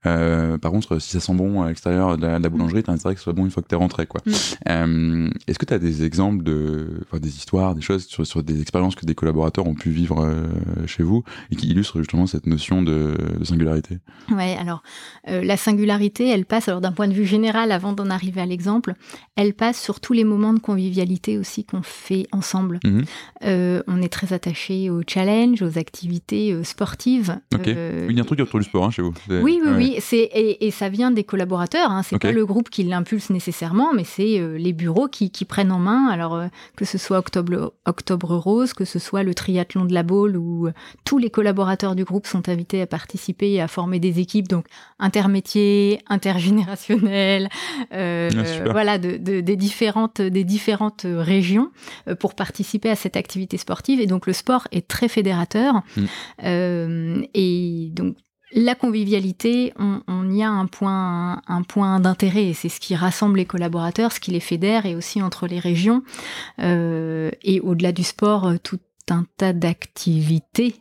[0.05, 3.19] Euh, par contre, si ça sent bon à l'extérieur de, la boulangerie, t'as intérêt que
[3.19, 4.21] ce soit bon une fois que t'es rentré, quoi.
[4.69, 8.61] Euh, Est-ce que t'as des exemples de, enfin, des histoires, des choses sur, sur des
[8.61, 10.47] expériences que des collaborateurs ont pu vivre euh,
[10.85, 13.99] chez vous et qui illustrent justement cette notion de, de singularité?
[14.31, 14.83] Ouais, alors
[15.27, 18.93] la singularité, elle passe, alors d'un point de vue général, avant d'en arriver à l'exemple,
[19.35, 22.79] elle passe sur tous les moments de convivialité aussi qu'on fait ensemble.
[22.83, 23.05] Mhm.
[23.43, 27.39] Euh, on est très attaché aux challenges, aux activités sportives.
[27.53, 27.67] Ok.
[27.67, 29.13] Il y a un truc autour du sport hein, chez vous.
[29.29, 29.94] Oui, oui, ouais.
[29.95, 30.01] Oui.
[30.01, 31.91] C'est, et, et ça vient des collaborateurs.
[31.91, 32.03] Hein.
[32.03, 35.71] C'est pas le groupe qui l'impulse nécessairement, mais c'est euh, les bureaux qui, qui prennent
[35.71, 36.07] en main.
[36.07, 40.03] Alors euh, que ce soit Octobre, Octobre Rose, que ce soit le triathlon de la
[40.03, 43.99] Baule, où euh, tous les collaborateurs du groupe sont invités à participer et à former
[43.99, 44.65] des équipes, donc
[44.99, 47.49] intermétiers, intergénérationnels,
[47.93, 51.71] euh, Ah, voilà, de, de- des différentes, des différentes régions
[52.19, 53.99] pour participer à cette activité sportive.
[53.99, 55.81] Et donc le sport est très fédérateur.
[55.97, 56.03] Mm.
[56.43, 58.15] Euh, et donc
[58.55, 62.95] la convivialité, on, on y a un point, un point d'intérêt et c'est ce qui
[62.95, 66.03] rassemble les collaborateurs, ce qui les fédère et aussi entre les régions.
[66.59, 70.75] Euh, et au-delà du sport, euh, tout un tas d'activités,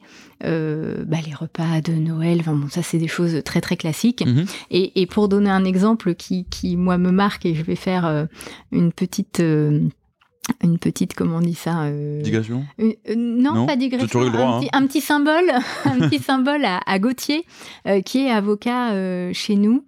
[0.45, 4.25] euh, bah, les repas de Noël, enfin bon, ça c'est des choses très très classiques.
[4.25, 4.47] Mhm.
[4.71, 8.07] Et, et pour donner un exemple qui, qui moi me marque et je vais faire
[8.07, 8.27] euh,
[8.73, 9.89] une petite euh,
[10.63, 14.21] une petite comment on dit ça euh, Digression euh, non, Non, pas digression.
[14.21, 14.61] le droit, un, hein.
[14.61, 15.51] petit, un petit symbole,
[15.85, 17.45] un petit symbole à, à Gauthier,
[17.87, 19.85] euh, qui est avocat euh, chez nous.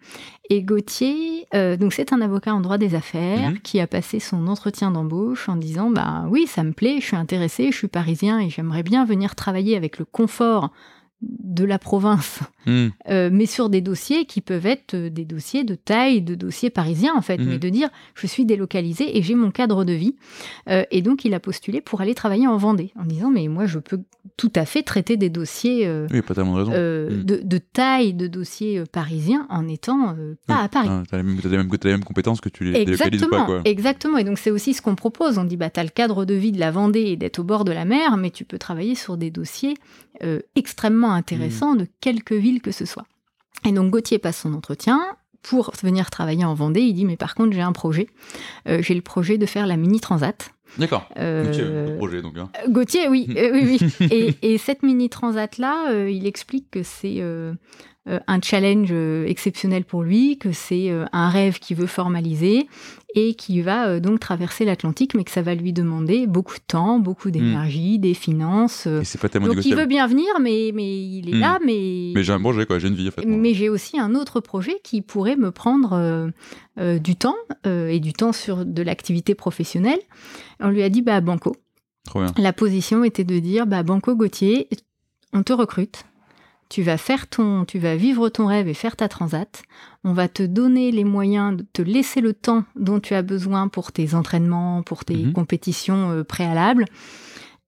[0.49, 3.59] Et Gauthier, donc c'est un avocat en droit des affaires Mhm.
[3.64, 7.16] qui a passé son entretien d'embauche en disant bah oui, ça me plaît, je suis
[7.16, 10.71] intéressé, je suis parisien et j'aimerais bien venir travailler avec le confort
[11.22, 12.88] de la province, Hmm.
[13.09, 16.68] euh, mais sur des dossiers qui peuvent être euh, des dossiers de taille, de dossiers
[16.68, 17.46] parisiens en fait, Mhm.
[17.48, 20.16] mais de dire je suis délocalisé et j'ai mon cadre de vie.
[20.68, 23.64] Euh, et donc il a postulé pour aller travailler en Vendée en disant mais moi
[23.66, 24.00] je peux
[24.37, 26.72] tout à fait traiter des dossiers euh, Oui, pas tellement de raison.
[26.72, 30.64] de, de taille de dossiers parisiens en étant pas Oui.
[30.64, 30.88] à Paris.
[30.90, 31.48] Ah, mêmes- t'as
[31.88, 33.61] les mêmes compétences que tu les délocalises pas, quoi.
[33.64, 34.18] exactement.
[34.18, 35.38] Et donc c'est aussi ce qu'on propose.
[35.38, 37.64] On dit bah t'as le cadre de vie de la Vendée et d'être au bord
[37.64, 39.74] de la mer, mais tu peux travailler sur des dossiers
[40.22, 41.79] euh, extrêmement intéressants Mmh.
[41.79, 43.05] de quelque ville que ce soit.
[43.64, 45.00] Et donc Gauthier passe son entretien
[45.42, 46.81] pour venir travailler en Vendée.
[46.83, 48.09] Il dit mais par contre j'ai un projet.
[48.68, 50.50] Euh, j'ai le projet de faire la mini transat.
[50.79, 51.09] D'accord.
[51.16, 52.37] Euh, le projet, donc.
[52.37, 52.50] hein.
[52.68, 54.09] Gauthier, oui, oui, oui.
[54.11, 57.22] Et, et cette mini transat là, il explique que c'est
[58.27, 62.69] un challenge euh, exceptionnel pour lui, que c'est euh, un rêve qu'il veut formaliser
[63.14, 66.64] et qui va euh, donc traverser l'Atlantique, mais que ça va lui demander beaucoup de
[66.66, 68.87] temps, beaucoup d'énergie, des finances.
[68.87, 69.01] euh.
[69.01, 71.40] Et c'est pas tellement donc il veut bien venir, mais, mais il est Hmm.
[71.40, 72.79] là, mais Mais j'ai un projet, quoi.
[72.79, 73.25] J'ai une vie, en fait.
[73.27, 76.29] mais j'ai aussi un autre projet qui pourrait me prendre euh,
[76.79, 79.99] euh, du temps euh, et du temps sur de l'activité professionnelle.
[80.61, 81.57] On lui a dit bah banco.
[82.05, 82.33] Trop bien.
[82.38, 84.69] La position était de dire bah banco Gauthier,
[85.33, 86.05] on te recrute.
[86.68, 89.62] Tu vas faire ton, tu vas vivre ton rêve et faire ta transat.
[90.05, 93.68] On va te donner les moyens de te laisser le temps dont tu as besoin
[93.68, 95.33] pour tes entraînements, pour tes Mhm.
[95.33, 96.85] compétitions euh, préalables.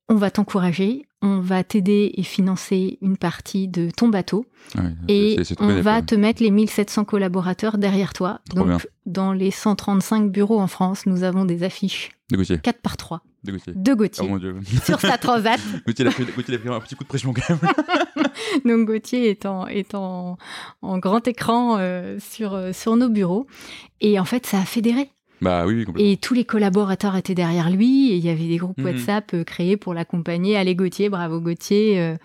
[0.08, 4.46] On va t'encourager, on va t'aider et financer une partie de ton bateau.
[4.76, 8.40] Ouais, Et on va te mettre les 1700 collaborateurs derrière toi.
[8.50, 8.74] Trop bien.
[8.74, 12.58] Donc, dans les 135 bureaux en France, nous avons des affiches Négocier.
[12.58, 13.72] 4 par 3 Négocier.
[13.74, 14.54] de Oh Gauthier mon dieu.
[14.84, 15.58] sur sa transat.
[15.86, 17.72] Gauthier, a pris, Gauthier, il a pris un petit coup de pression quand même.
[18.64, 20.36] Donc Gauthier est en, est en,
[20.82, 23.46] en grand écran euh, sur, euh, sur nos bureaux.
[24.00, 25.10] Et en fait, ça a fédéré.
[25.40, 26.10] Bah oui, oui, complètement.
[26.10, 28.10] Et tous les collaborateurs étaient derrière lui.
[28.12, 28.84] Et il y avait des groupes Mhm.
[28.86, 30.56] WhatsApp euh, créés pour l'accompagner.
[30.56, 32.00] Allez Gauthier, bravo Gauthier.
[32.00, 32.16] euh,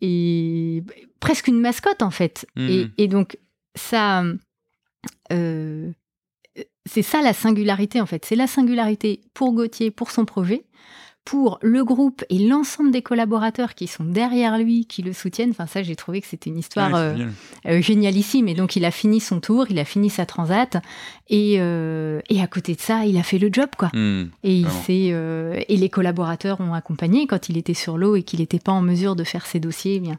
[0.00, 0.82] et
[1.20, 2.46] presque une mascotte en fait.
[2.56, 2.68] Mhm.
[2.68, 3.36] Et, et donc
[3.74, 4.24] ça,
[5.32, 5.90] euh,
[6.86, 8.24] c'est ça la singularité en fait.
[8.24, 10.64] C'est la singularité pour Gauthier, pour son projet,
[11.28, 15.50] pour le groupe et l'ensemble des collaborateurs qui sont derrière lui, qui le soutiennent.
[15.50, 17.26] Enfin ça, j'ai trouvé que c'était une histoire c'est euh,
[17.66, 18.48] euh, génialissime.
[18.48, 20.78] Et donc, il a fini son tour, il a fini sa transat.
[21.28, 23.90] Et, euh, et à côté de ça, il a fait le job, quoi.
[23.92, 24.28] Hmm.
[24.42, 24.82] Et, il Vraiment.
[24.84, 28.72] s'est, et les collaborateurs ont accompagné quand il était sur l'eau et qu'il n'était pas
[28.72, 29.96] en mesure de faire ses dossiers.
[29.96, 30.16] eh bien,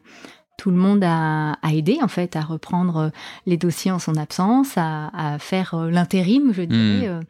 [0.58, 3.10] tout le monde a, a aidé, en fait, à reprendre
[3.46, 7.08] les dossiers en son absence, à, à faire l'intérim, je dirais.
[7.08, 7.20] euh,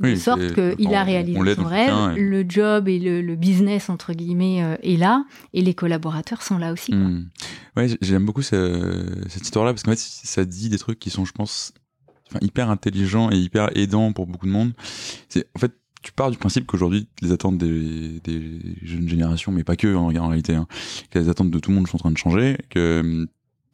[0.00, 3.22] de Oui, sorte qu'il a on réalisé son on rêve, et- le job et le,
[3.22, 6.92] le business, entre guillemets, euh, est là, et les collaborateurs sont là aussi.
[7.76, 11.10] Ouais, j- j'aime beaucoup ce- cette histoire-là parce qu'en fait, ça dit des trucs qui
[11.10, 11.72] sont, je pense,
[12.40, 14.72] hyper intelligents et hyper aidants pour beaucoup de monde.
[15.28, 19.64] C'est, en fait, tu pars du principe qu'aujourd'hui, les attentes des, des jeunes générations, mais
[19.64, 20.66] pas que en, en réalité, hein,
[21.10, 23.26] que les attentes de tout le monde sont en train de changer, que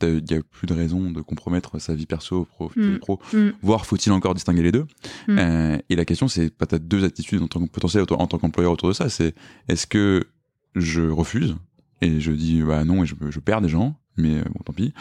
[0.09, 2.99] il n'y a plus de raison de compromettre sa vie perso, pro, Mm.
[2.99, 3.51] pro Mm.
[3.63, 4.87] voire faut-il encore distinguer les deux
[5.29, 5.37] Mm.
[5.39, 8.39] Euh, Et la question, c'est pas t'as deux attitudes en tant que potentiel en tant
[8.39, 9.09] qu'employeur autour de ça.
[9.09, 9.35] C'est
[9.69, 10.27] est-ce que
[10.77, 11.57] je refuse
[12.01, 14.73] et je dis bah non et je, je perds des gens, mais euh, bon tant
[14.73, 14.93] pis,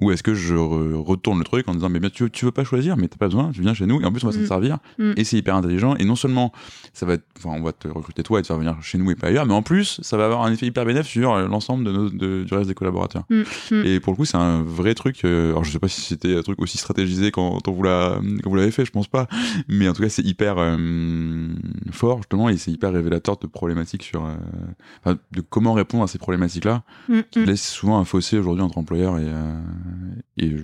[0.00, 2.64] ou est-ce que je retourne le truc en disant mais bien tu, tu veux pas
[2.64, 4.40] choisir mais t'as pas besoin tu viens chez nous et en plus on va s'en
[4.40, 4.46] Mm.
[4.46, 5.12] servir Mm.
[5.16, 6.52] et c'est hyper intelligent et non seulement
[6.92, 9.10] ça va être, enfin on va te recruter toi et te faire venir chez nous
[9.10, 11.46] et pas ailleurs mais en plus ça va avoir un effet hyper bénéfique sur euh,
[11.48, 13.42] l'ensemble de nos, de- du reste des collaborateurs Mm.
[13.70, 13.82] Mm.
[13.86, 16.36] et pour le coup c'est un vrai truc euh, alors je sais pas si c'était
[16.36, 19.26] un truc aussi stratégisé quand on vous l'a quand vous l'avez fait je pense pas
[19.68, 21.48] mais en tout cas c'est hyper euh,
[21.92, 24.24] fort justement et c'est hyper révélateur de problématiques sur
[25.06, 27.20] euh, de comment répondre à ces problématiques là Mm.
[27.30, 27.44] qui Mm.
[27.44, 29.60] laisse souvent un fossé aujourd'hui entre employeurs et, euh,
[30.36, 30.56] et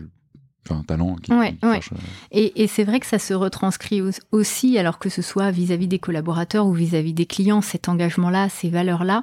[0.68, 1.74] enfin talent qui, Ouais, qui ouais.
[1.74, 1.96] cherchent, euh,
[2.32, 5.87] Et, et c'est vrai que ça se retranscrit au- aussi, alors que ce soit vis-à-vis
[5.87, 9.22] des collaborateurs ou vis-à-vis des clients, cet engagement-là, ces valeurs-là,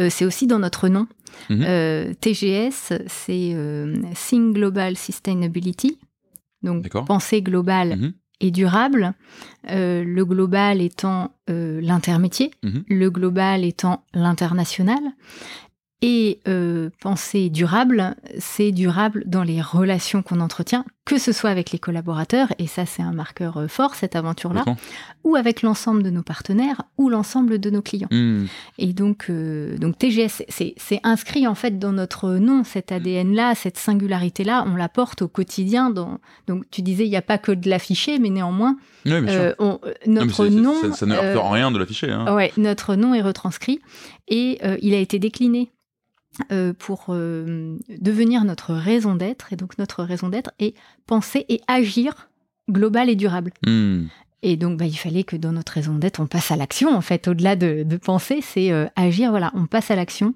[0.00, 1.06] euh, c'est aussi dans notre nom.
[1.48, 1.62] Mhm.
[1.64, 3.94] Euh, TGS, c'est euh,
[4.28, 5.96] Think Global Sustainability,
[6.64, 8.12] donc pensée globale Mhm.
[8.40, 9.14] et durable.
[9.68, 12.82] Le global étant euh, l'intermétier, Mhm.
[12.88, 14.98] le global étant l'international.
[16.02, 21.72] Et euh, pensée durable, c'est durable dans les relations qu'on entretient, que ce soit avec
[21.72, 24.64] les collaborateurs, et ça c'est un marqueur euh, fort, cette aventure-là,
[25.24, 28.08] ou avec l'ensemble de nos partenaires, ou l'ensemble de nos clients.
[28.10, 28.46] Hmm.
[28.78, 33.76] Et donc, euh, donc TGS, c'est inscrit en fait dans notre nom, cet ADN-là, cette
[33.76, 35.90] singularité-là, on la porte au quotidien.
[35.90, 36.18] Dans...
[36.46, 40.24] Donc tu disais, il n'y a pas que de l'afficher, mais néanmoins, euh, on- Non,
[40.24, 40.80] notre nom...
[40.80, 42.10] ça, ça ne heurte en rien de l'afficher.
[42.10, 42.34] Hein.
[42.34, 43.80] Ouais, notre nom est retranscrit
[44.28, 45.70] et il a été décliné
[46.52, 49.52] euh, pour euh, devenir notre raison d'être.
[49.52, 50.74] Et donc notre raison d'être est
[51.06, 52.28] penser et agir
[52.70, 53.52] global et durable.
[53.66, 54.04] Hmm.
[54.42, 56.94] Et donc bah, il fallait que dans notre raison d'être, on passe à l'action.
[56.94, 59.30] En fait, au-delà de, de penser, c'est euh, agir.
[59.30, 60.34] Voilà, on passe à l'action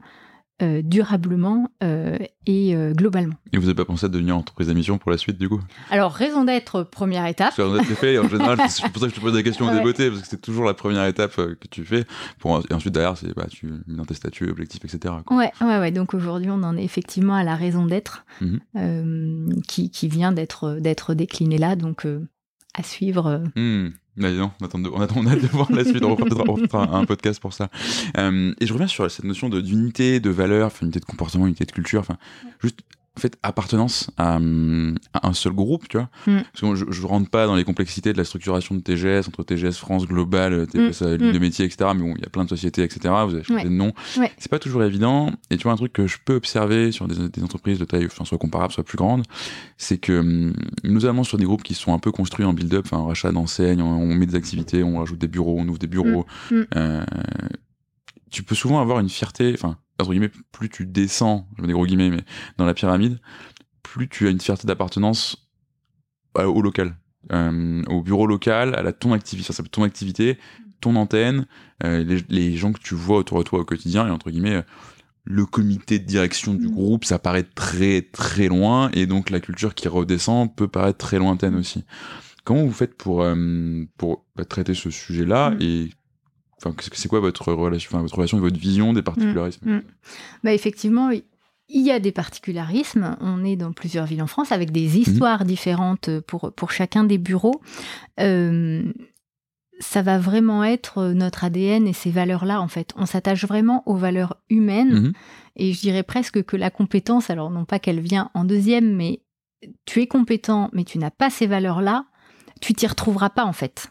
[0.63, 3.35] euh, durablement euh, et euh, globalement.
[3.53, 5.61] Et vous n'avez pas pensé à devenir entreprise à mission pour la suite du coup?
[5.91, 7.55] Alors raison d'être, première étape.
[7.57, 9.75] Vous avez fait en général, c'est pour ça que je te pose la question Ouais.
[9.75, 12.05] des beautés, parce que c'est toujours la première étape que tu fais.
[12.39, 15.15] Pour, et ensuite derrière, c'est bah, tu mets dans tes statuts, objectifs, etc.
[15.27, 15.37] quoi.
[15.37, 15.91] Ouais, ouais, ouais.
[15.91, 19.61] Donc aujourd'hui, on en est effectivement à la raison d'être Mhm.
[19.67, 21.77] qui, qui vient d'être d'être déclinée là.
[21.77, 22.07] Donc
[22.75, 23.45] à suivre.
[23.57, 24.23] euh, Hmm.
[24.23, 26.85] Bah, donc, on attend, de, on attend on a de voir la suite, on refera
[26.97, 27.69] un podcast pour ça.
[28.17, 31.47] Euh, et je reviens sur cette notion de- d'unité, de valeur, enfin, unité de comportement,
[31.47, 32.17] unité de culture, enfin,
[32.63, 32.81] juste
[33.17, 34.39] en fait, appartenance à, à
[35.29, 36.09] un seul groupe, tu vois.
[36.27, 36.41] Mm.
[36.53, 39.45] Parce que je, je rentre pas dans les complexités de la structuration de TGS, entre
[39.45, 41.33] TGS France globale, TGS ligne Mm.
[41.33, 41.91] de métier, etc.
[41.95, 43.15] Mais bon, il y a plein de sociétés, etc.
[43.27, 43.93] Vous avez changé de nom.
[44.19, 44.33] Ouais.
[44.39, 45.31] C'est pas toujours évident.
[45.51, 48.07] Et tu vois, un truc que je peux observer sur des, des entreprises de taille,
[48.07, 49.23] enfin, soit comparable, soit plus grande,
[49.79, 53.05] c'est que hum, notamment sur des groupes qui sont un peu construits en build-up, enfin,
[53.07, 56.27] rachat d'enseignes, on, on met des activités, on rajoute des bureaux, on ouvre des bureaux.
[56.51, 56.57] Mm.
[56.57, 56.67] Mm.
[56.77, 57.05] euh,
[58.31, 61.73] tu peux souvent avoir une fierté, enfin, entre guillemets, plus tu descends, je mets des
[61.75, 62.25] gros guillemets, mais
[62.59, 63.21] dans la pyramide,
[63.83, 65.49] plus tu as une fierté d'appartenance
[66.39, 66.97] euh, au local,
[67.33, 70.39] euh, au bureau local, à la ton activité, ça ton activité,
[70.81, 71.47] ton antenne,
[71.85, 74.57] euh, les, les gens que tu vois autour de toi au quotidien, et entre guillemets,
[74.57, 74.63] euh,
[75.27, 76.73] le comité de direction du Mm.
[76.73, 81.19] groupe, ça paraît très très loin, et donc la culture qui redescend peut paraître très
[81.19, 81.85] lointaine aussi.
[82.45, 85.57] Comment vous faites pour, euh, pour bah, traiter ce sujet-là Mm.
[85.61, 85.91] et
[86.65, 89.83] enfin, c'est quoi votre relation, enfin, votre relation et votre vision des particularismes Mm.
[90.43, 93.17] Bah effectivement, il y a des particularismes.
[93.21, 97.19] On est dans plusieurs villes en France avec des histoires différentes pour, pour chacun des
[97.19, 97.61] bureaux.
[98.21, 98.83] Euh,
[99.81, 102.93] ça va vraiment être notre ADN et ces valeurs-là, en fait.
[102.97, 104.95] On s'attache vraiment aux valeurs humaines.
[104.95, 105.13] Mhm.
[105.57, 109.21] Et je dirais presque que la compétence, alors non pas qu'elle vient en deuxième, mais
[109.87, 112.07] tu es compétent, mais tu n'as pas ces valeurs-là,
[112.61, 113.91] tu t'y retrouveras pas, en fait.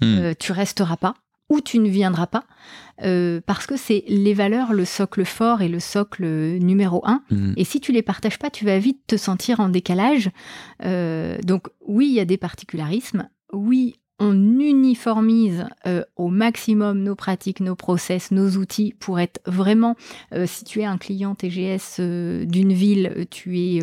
[0.00, 0.18] Mm.
[0.18, 1.14] Euh, tu resteras pas
[1.60, 2.44] tu ne viendras pas
[3.04, 7.22] euh, parce que c'est les valeurs, le socle fort et le socle numéro un.
[7.30, 7.54] Mm.
[7.56, 10.30] Et si tu les partages pas, tu vas vite te sentir en décalage.
[10.84, 13.28] Euh, donc oui, il y a des particularismes.
[13.52, 19.96] Oui, on uniformise euh, au maximum nos pratiques, nos process, nos outils pour être vraiment.
[20.32, 23.80] euh, si tu es un client TGS euh, d'une ville, tu es,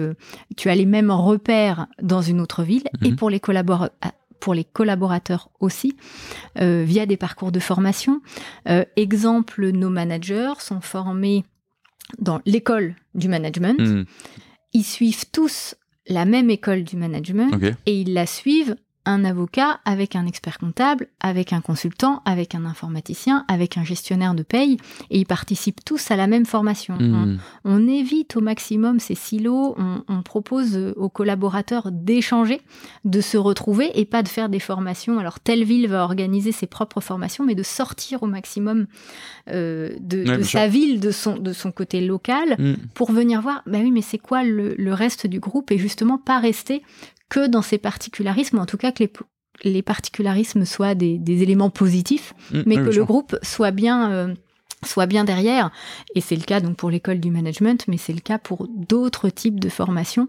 [0.55, 2.87] tu as les mêmes repères dans une autre ville.
[3.03, 3.15] Et Mhm.
[3.17, 3.91] pour les collaborateurs
[4.39, 5.95] pour les collaborateurs aussi,
[6.59, 8.21] euh, via des parcours de formation.
[8.67, 11.45] Euh, exemple, nos managers sont formés
[12.17, 13.79] dans l'école du management.
[13.79, 14.05] Mm.
[14.73, 15.75] Ils suivent tous
[16.07, 17.51] la même école du management
[17.85, 18.75] et ils la suivent
[19.05, 24.35] un avocat avec un expert comptable, avec un consultant, avec un informaticien, avec un gestionnaire
[24.35, 24.77] de paye,
[25.09, 26.95] et ils participent tous à la même formation.
[26.99, 27.39] On, Mm.
[27.65, 32.61] on évite au maximum ces silos, on, on propose aux collaborateurs d'échanger,
[33.05, 35.17] de se retrouver et pas de faire des formations.
[35.17, 38.85] Alors telle ville va organiser ses propres formations, mais de sortir au maximum
[39.49, 42.73] euh, de, Ouais, de bien sa ville, de son, de son côté local, Mm.
[42.93, 45.71] pour venir voir, bah oui, mais c'est quoi le, le reste du groupe?
[45.71, 46.83] Et justement pas rester
[47.29, 49.11] que dans ces particularismes, ou en tout cas que les,
[49.63, 52.61] les particularismes soient des, des éléments positifs, Mm.
[52.65, 54.33] mais que le groupe soit bien, euh,
[54.85, 55.71] soit bien derrière.
[56.15, 59.29] Et c'est le cas donc pour l'école du management, mais c'est le cas pour d'autres
[59.29, 60.27] types de formations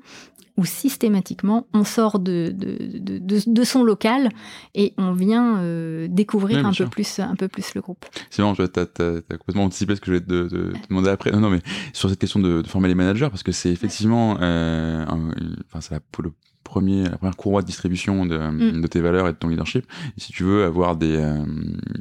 [0.57, 4.29] où systématiquement on sort de, de, de, son local
[4.75, 8.05] et on vient euh, découvrir un, peu plus, un peu plus le groupe.
[8.29, 11.31] C'est bon, tu as, complètement anticipé ce que je vais te, te, demander après.
[11.31, 11.63] Non, non, mais
[11.95, 16.01] sur cette question de, former les managers, parce que c'est effectivement, euh, enfin, c'est la,
[16.19, 16.33] le
[16.65, 18.81] premier, la première courroie de distribution de, mm.
[18.81, 19.85] de, tes valeurs et de ton leadership.
[20.17, 21.45] Et si tu veux avoir des, euh,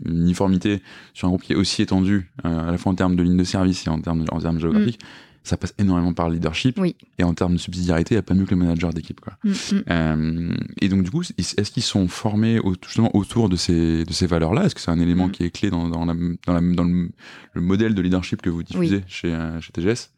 [0.06, 0.82] une uniformité
[1.14, 3.38] sur un groupe qui est aussi étendu, euh, à la fois en termes de ligne
[3.38, 5.00] de service et en termes, en termes géographiques,
[5.44, 6.80] ça passe énormément par le leadership.
[7.18, 9.20] Et en termes de subsidiarité, il n'y a pas mieux que le manager d'équipe.
[9.20, 9.34] Quoi.
[9.44, 9.84] Mm, mm.
[9.90, 14.28] Euh, et donc, du coup, est-ce qu'ils sont formés justement autour de ces, de ces
[14.28, 14.66] valeurs-là?
[14.66, 15.32] Est-ce que c'est un élément mm.
[15.32, 16.14] qui est clé dans, dans, la,
[16.46, 17.10] dans, la, dans le,
[17.56, 20.12] modèle de leadership que vous diffusez chez, chez TGS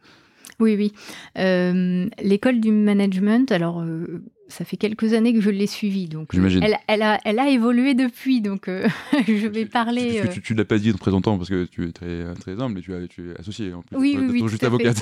[0.62, 0.94] oui, oui.
[1.38, 3.84] Euh, l'école du management, alors
[4.48, 7.94] ça fait quelques années que je l'ai suivie, donc elle, elle, a, elle a évolué
[7.94, 8.68] depuis, donc
[9.28, 10.22] je vais parler.
[10.44, 12.82] Tu, ne l'as pas dit en présentant parce que tu es très, très humble et
[12.82, 13.98] tu, tu es associé en plus.
[13.98, 14.48] Oui, oui, oui.
[14.48, 15.02] juste avocate.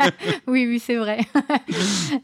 [0.46, 1.20] oui, oui, c'est vrai.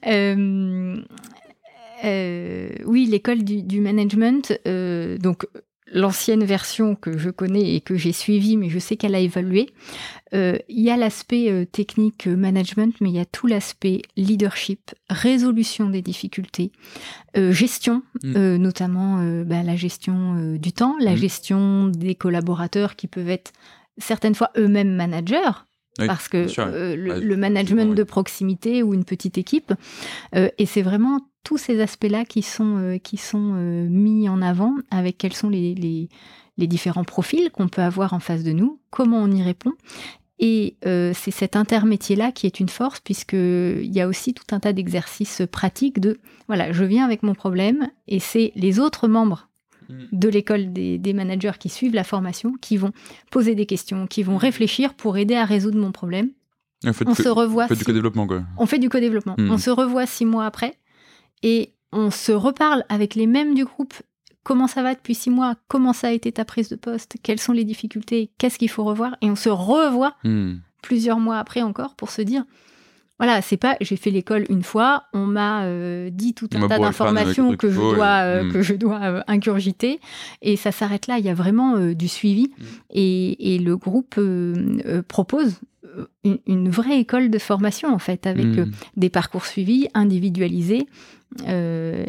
[2.87, 4.59] oui, l'école du, du, management,
[5.21, 5.47] donc
[5.93, 9.69] l'ancienne version que je connais et que j'ai suivie, mais je sais qu'elle a évolué.
[10.35, 14.01] Euh, il y a l'aspect euh, technique euh, management, mais il y a tout l'aspect
[14.17, 16.73] leadership, résolution des difficultés,
[17.35, 18.57] gestion, mm.
[18.57, 21.17] notamment bah, la gestion du temps, la mm.
[21.17, 23.53] gestion des collaborateurs qui peuvent être
[23.99, 25.65] certaines fois eux-mêmes managers,
[25.99, 26.47] parce que
[26.95, 29.73] le, management de proximité ou une petite équipe.
[30.35, 34.75] et c'est vraiment tous ces aspects-là qui sont, euh, qui sont euh, mis en avant
[34.91, 36.09] avec quels sont les, les,
[36.67, 39.73] différents profils qu'on peut avoir en face de nous, comment on y répond.
[40.39, 44.61] Et euh, c'est cet intermétier-là qui est une force, puisqu'il y a aussi tout un
[44.61, 49.49] tas d'exercices pratiques de, voilà, je viens avec mon problème, et c'est les autres membres
[49.89, 49.95] mm.
[50.13, 52.93] de l'école des, des, managers qui suivent la formation, qui vont
[53.33, 54.39] poser des questions, qui vont mm.
[54.39, 56.31] réfléchir pour aider à résoudre mon problème.
[56.85, 57.65] On, se revoit.
[57.65, 58.43] On fait du co-développement, quoi.
[58.57, 59.35] On fait du co-développement.
[59.39, 59.51] Mm.
[59.51, 60.77] On se revoit six mois après
[61.43, 63.95] et on se reparle avec les mêmes du groupe.
[64.45, 65.55] Comment ça va depuis six mois?
[65.69, 67.17] Comment ça a été ta prise de poste?
[67.23, 68.31] Quelles sont les difficultés?
[68.39, 69.17] Qu'est-ce qu'il faut revoir?
[69.21, 70.55] Et on se revoit hmm.
[70.83, 72.45] plusieurs mois après encore pour se dire
[73.19, 76.81] voilà, c'est pas j'ai fait l'école une fois, on m'a euh, dit tout un tas
[76.81, 78.53] d'informations que, je dois, euh, hmm.
[78.53, 80.01] que je dois euh, incurgiter
[80.41, 81.21] et ça s'arrête là.
[81.21, 82.65] Il y a vraiment du suivi hmm.
[82.91, 84.19] et, le groupe
[85.07, 85.61] propose
[86.25, 88.47] une, vraie école de formation en fait avec
[88.97, 90.89] des parcours suivis individualisés
[91.47, 92.07] euh,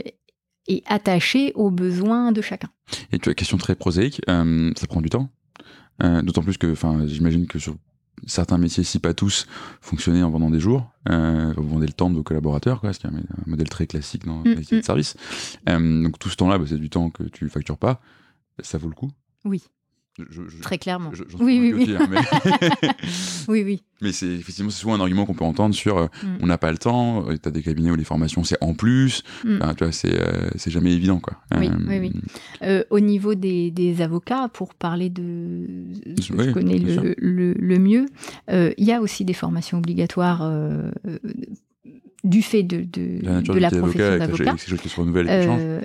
[0.68, 2.70] et attaché aux besoins de chacun.
[3.12, 5.30] Et tu as une question très prosaïque, euh, ça prend du temps.
[6.02, 7.76] Euh, d'autant plus que, enfin, j'imagine que sur
[8.26, 9.48] certains métiers, si pas tous,
[9.82, 13.08] fonctionner en vendant des jours, vous vendez le temps de vos collaborateurs, quoi, ce qui
[13.08, 14.86] est un, modèle très classique dans mm, les métiers de mm.
[14.86, 15.16] service.
[15.68, 18.02] donc tout ce temps-là, bah, c'est du temps que tu factures pas.
[18.60, 19.12] Ça vaut le coup?
[19.46, 19.64] Oui.
[20.62, 21.12] Très clairement.
[21.40, 21.96] oui, oui, oui.
[21.98, 22.20] Hein, mais...
[23.48, 23.84] oui, oui.
[24.02, 26.38] Mais c'est effectivement souvent un argument qu'on peut entendre sur euh, mm.
[26.42, 28.76] on n'a pas le temps, euh, tu as des cabinets où les formations c'est en
[28.76, 29.60] plus, mm.
[29.76, 31.20] tu vois, c'est, euh, c'est jamais évident.
[31.20, 31.38] Quoi.
[31.58, 32.12] Oui, oui,
[32.62, 32.82] oui.
[32.92, 35.66] au niveau des, des, avocats, pour parler de
[36.22, 38.06] ce que je connais le, le, mieux,
[38.50, 40.48] il y a aussi des formations obligatoires
[42.24, 44.56] du fait de, de, la, de la profession d'avocat.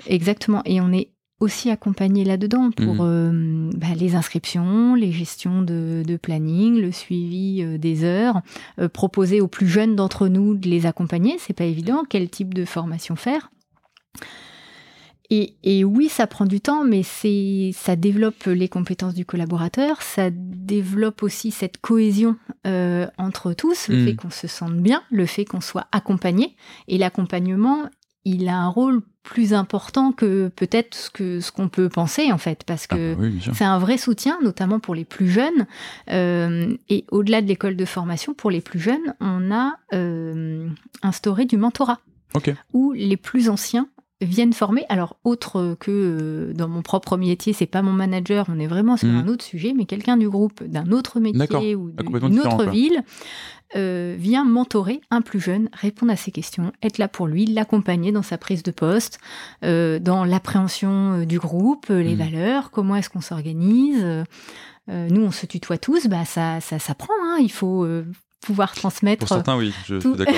[0.07, 0.61] exactement.
[0.65, 2.99] Et on est aussi accompagner là-dedans pour mmh.
[3.01, 8.41] euh, bah, les inscriptions, les gestions de, planning, le suivi euh, des heures,
[8.79, 11.37] euh, proposer aux plus jeunes d'entre nous de les accompagner.
[11.39, 12.03] C'est pas évident.
[12.07, 13.51] Quel type de formation faire?
[15.31, 20.01] Et, et, oui, ça prend du temps, mais c'est ça développe les compétences du collaborateur,
[20.01, 22.35] ça développe aussi cette cohésion
[23.19, 24.05] entre tous, le mmh.
[24.05, 26.55] fait qu'on se sente bien, le fait qu'on soit accompagné.
[26.87, 27.89] Et l'accompagnement,
[28.25, 32.37] il a un rôle plus important que peut-être ce que ce qu'on peut penser en
[32.37, 35.67] fait parce ah que bah c'est un vrai soutien notamment pour les plus jeunes
[36.09, 40.67] euh, et au-delà de l'école de formation pour les plus jeunes on a euh,
[41.03, 41.99] instauré du mentorat.
[42.73, 43.89] Où les plus anciens
[44.21, 44.85] viennent former.
[44.89, 48.97] Alors, autre que euh, dans mon propre métier, c'est pas mon manager, on est vraiment
[48.97, 49.15] sur mmh.
[49.15, 53.03] un autre sujet, mais quelqu'un du groupe d'un autre métier ou ah, d'une autre ville
[53.75, 58.11] euh, vient mentorer un plus jeune, répondre à ses questions, être là pour lui, l'accompagner
[58.11, 59.19] dans sa prise de poste,
[59.63, 62.19] euh, dans l'appréhension du groupe, les mmh.
[62.19, 64.05] valeurs, comment est-ce qu'on s'organise.
[64.87, 67.13] nous, on se tutoie tous, bah ça, ça, ça prend.
[67.23, 67.37] Hein.
[67.39, 67.85] Il faut
[68.41, 69.19] pouvoir transmettre.
[69.19, 70.33] Pour certains, oui, je suis d'accord.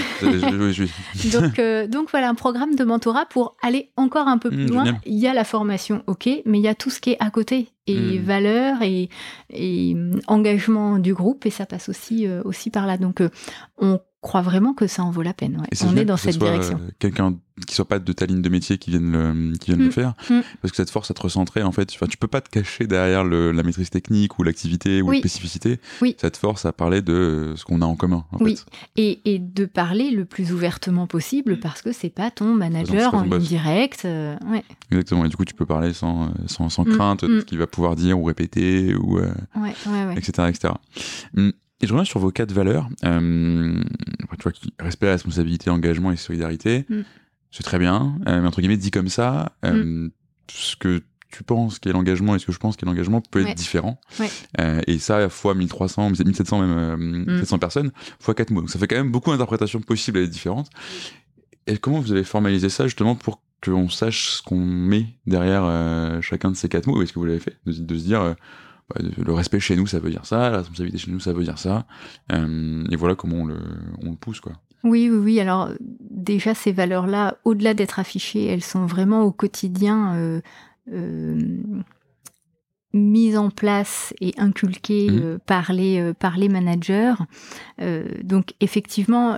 [1.41, 4.71] donc, euh, donc voilà, un programme de mentorat pour aller encore un peu plus mmh,
[4.71, 4.99] loin.
[5.05, 7.29] Il y a la formation, ok, mais il y a tout ce qui est à
[7.29, 8.23] côté et mmh.
[8.23, 9.09] valeurs et,
[9.49, 12.97] et, hum, engagement du groupe et ça passe aussi, euh, aussi par là.
[12.97, 13.29] Donc euh,
[13.77, 15.57] on crois vraiment que ça en vaut la peine.
[15.59, 15.87] Ouais.
[15.87, 16.79] On est dans cette direction.
[16.99, 17.35] Quelqu'un
[17.67, 19.91] qui soit pas de ta ligne de métier qui vienne le, qui vienne le mm.
[19.91, 20.39] faire, mm.
[20.61, 22.87] parce que cette force à te recentrer, en fait, tu, tu peux pas te cacher
[22.87, 25.79] derrière le, la maîtrise technique ou l'activité ou la spécificité.
[26.01, 26.15] Oui.
[26.19, 28.25] Ça te force à parler de ce qu'on a en commun.
[28.31, 28.57] En oui,
[28.95, 33.23] et, et, de parler le plus ouvertement possible parce que c'est pas ton manager en
[33.23, 34.03] ligne directe.
[34.05, 34.63] Euh, ouais.
[34.91, 35.25] Exactement.
[35.25, 36.95] Et du coup, tu peux parler sans, sans, sans mm.
[36.95, 39.73] crainte de ce qu'il va pouvoir dire ou répéter ou euh, ouais,
[40.15, 40.47] etc.
[40.49, 40.73] etc.
[41.81, 42.87] Et je reviens sur vos quatre valeurs.
[43.03, 43.81] Euh,
[44.37, 46.85] tu vois, respect, responsabilité, engagement et solidarité.
[46.89, 47.01] Mm.
[47.51, 48.17] C'est très bien.
[48.27, 50.11] Euh, mais entre guillemets, dit comme ça, euh, mm.
[50.49, 51.01] ce que
[51.31, 53.99] tu penses qu'est l'engagement et ce que je pense qu'est l'engagement peut être différent.
[54.59, 57.59] Euh, et ça, fois 1300, 1700 même, 700 mm.
[57.59, 58.61] personnes, fois quatre mots.
[58.61, 60.69] Donc ça fait quand même beaucoup d'interprétations possibles et différentes.
[61.67, 66.51] Et comment vous avez formalisé ça justement pour qu'on sache ce qu'on met derrière chacun
[66.51, 67.01] de ces quatre mots?
[67.01, 67.57] Est-ce que vous l'avez fait?
[67.65, 68.35] De, de, se dire
[68.95, 71.57] le respect chez nous, ça veut dire ça, la responsabilité chez nous, ça veut dire
[71.57, 71.85] ça.
[72.31, 73.59] Euh, et voilà comment on le,
[74.01, 74.53] on le pousse, quoi.
[74.83, 75.39] Oui, oui, oui.
[75.39, 80.41] Alors déjà, ces valeurs-là, au-delà d'être affichées, elles sont vraiment au quotidien euh,
[80.91, 81.39] euh,
[82.93, 85.39] mises en place et inculquées mmh.
[85.45, 87.13] par, les, par les managers.
[88.23, 89.37] donc effectivement,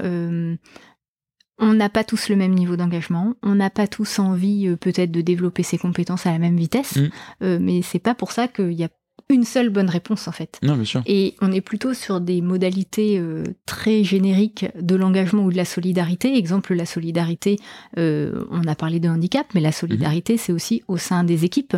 [1.60, 5.22] on n'a pas tous le même niveau d'engagement, on n'a pas tous envie peut-être de
[5.22, 6.96] développer ses compétences à la même vitesse,
[7.42, 7.58] mmh.
[7.58, 8.90] mais c'est pas pour ça qu'il y a
[9.30, 10.60] une seule bonne réponse en fait.
[10.64, 11.02] Non, bien sûr.
[11.06, 15.66] Et on est plutôt sur des modalités euh, très génériques de l'engagement ou de la
[15.66, 16.38] solidarité.
[16.38, 17.60] Exemple, la solidarité,
[17.98, 20.40] euh, on a parlé de handicap, mais la solidarité, mhm.
[20.40, 21.78] c'est aussi au sein des équipes.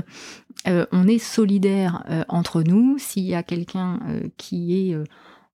[0.68, 2.98] Euh, on est solidaire entre nous.
[2.98, 4.00] S'il y a quelqu'un
[4.38, 4.98] qui est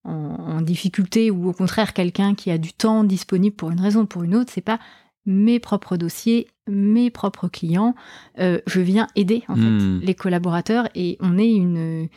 [0.04, 4.02] en, en, difficulté ou au contraire quelqu'un qui a du temps disponible pour une raison
[4.02, 4.80] ou pour une autre, c'est pas
[5.26, 7.95] mes propres dossiers, mes propres clients.
[8.39, 9.99] Euh, je viens aider en fait hmm.
[10.01, 12.07] les collaborateurs et on est une,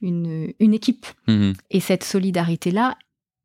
[0.00, 1.06] une, équipe.
[1.26, 1.52] Hmm.
[1.70, 2.96] Et cette solidarité-là,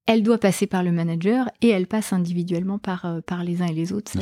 [0.05, 3.67] elle doit passer par le manager et elle passe individuellement par, euh, par les uns
[3.67, 4.11] et les autres.
[4.11, 4.21] Ça,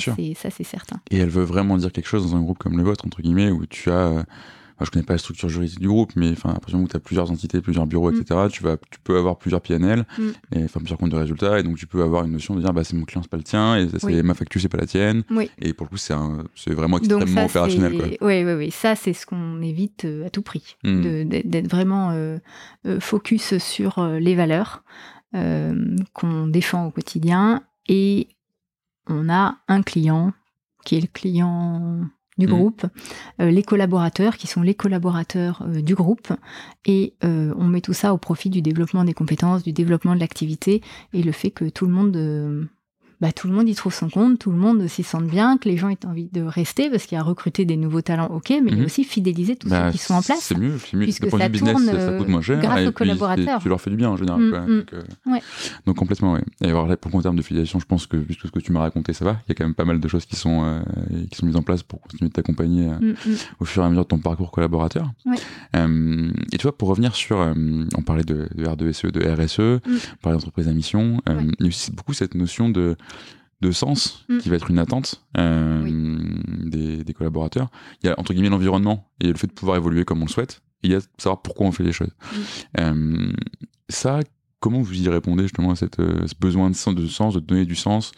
[0.49, 0.99] c'est certain.
[1.11, 3.51] Et elle veut vraiment dire quelque chose dans un groupe comme le vôtre, entre guillemets,
[3.51, 4.25] où tu as
[4.79, 6.85] euh, je connais pas la structure juridique du groupe, mais enfin, à partir du moment
[6.85, 8.49] où tu as plusieurs entités, plusieurs bureaux, etc., mm.
[8.49, 10.29] tu, vas, tu peux avoir plusieurs PNL, mm.
[10.55, 12.73] et, enfin, plusieurs comptes de résultats, et donc tu peux avoir une notion de dire,
[12.73, 15.23] bah, c'est mon client, c'est pas le tien, et ma facture, c'est pas la tienne.
[15.59, 18.17] Et pour le coup, c'est vraiment extrêmement opérationnel.
[18.21, 18.71] Oui, oui, oui.
[18.71, 21.23] Ça, c'est ce qu'on évite euh, à tout prix, mm.
[21.25, 22.37] d'être vraiment euh,
[22.85, 24.83] euh, focus sur les valeurs
[26.13, 28.27] qu'on défend au quotidien, et
[29.07, 30.33] on a un client
[30.83, 32.01] qui est le client
[32.37, 32.49] du mm.
[32.49, 32.85] groupe,
[33.41, 36.33] euh, les collaborateurs qui sont les collaborateurs euh, du groupe,
[36.85, 40.19] et euh, on met tout ça au profit du développement des compétences, du développement de
[40.19, 40.81] l'activité,
[41.13, 42.69] et le fait que tout le monde
[43.19, 45.67] bah, tout le monde y trouve son compte, tout le monde s'y sente bien, que
[45.67, 48.49] les gens aient envie de rester parce qu'il y a recruté des nouveaux talents, ok,
[48.63, 50.39] mais il y a aussi fidéliser tous bah, ceux qui sont en place.
[50.41, 51.03] C'est mieux, c'est mieux.
[51.03, 52.61] Puisque ça business, tourne ça, coûte moins cher.
[52.61, 53.59] Grâce aux collaborateurs.
[53.61, 54.39] Tu leur fais du bien en général.
[54.39, 54.77] Mm, mm.
[54.77, 55.41] Donc, euh, ouais.
[55.87, 56.41] donc, complètement, oui.
[56.61, 58.71] Et alors là, pour en termes de fidélisation, je pense que tout ce que tu
[58.71, 59.37] m'as raconté, ça va.
[59.47, 60.79] Il y a quand même pas mal de choses qui sont, euh,
[61.31, 63.89] qui sont mises en place pour continuer de t'accompagner euh, mm, au fur et à
[63.89, 65.11] mesure de ton parcours collaborateur.
[65.25, 65.37] Ouais.
[66.51, 70.37] et tu vois, pour revenir sur, on parlait de, de R2SE, de RSE, on parlait
[70.37, 72.95] d'entreprise à mission, il y a aussi beaucoup cette notion de
[73.61, 74.37] de sens mm.
[74.39, 75.83] qui va être une attente euh,
[76.65, 77.69] des, collaborateurs.
[78.03, 80.31] Il y a entre guillemets l'environnement et le fait de pouvoir évoluer comme on le
[80.31, 80.61] souhaite.
[80.83, 82.11] Et il y a savoir pourquoi on fait les choses.
[82.11, 82.37] Mm.
[82.79, 83.33] Euh,
[83.89, 84.19] ça,
[84.59, 87.39] comment vous y répondez justement à cette, euh, ce besoin de sens, de sens, de
[87.39, 88.11] donner du sens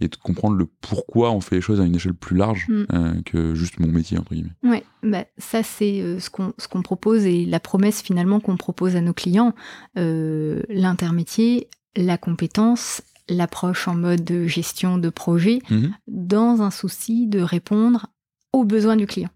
[0.00, 3.22] et de comprendre le pourquoi on fait les choses à une échelle plus large mm.
[3.24, 4.56] que juste mon métier entre guillemets?
[4.62, 8.96] Ouais, bah, ça c'est ce qu'on ce qu'on propose et la promesse finalement qu'on propose
[8.96, 9.54] à nos clients,
[9.94, 15.94] l'intermétier, la compétence l'approche en mode gestion de projet mhm.
[16.06, 18.06] dans un souci de répondre
[18.52, 19.30] aux besoins du client.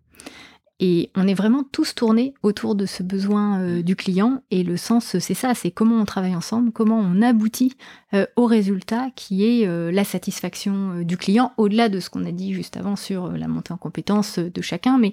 [0.83, 4.43] Et on est vraiment tous tournés autour de ce besoin euh, du client.
[4.51, 7.77] Et le sens, c'est ça, c'est comment on travaille ensemble, comment on aboutit
[8.15, 12.33] euh, au résultat qui est euh, la satisfaction du client, au-delà de ce qu'on a
[12.33, 14.99] dit juste avant sur la montée en compétences de chacun.
[14.99, 15.13] Mais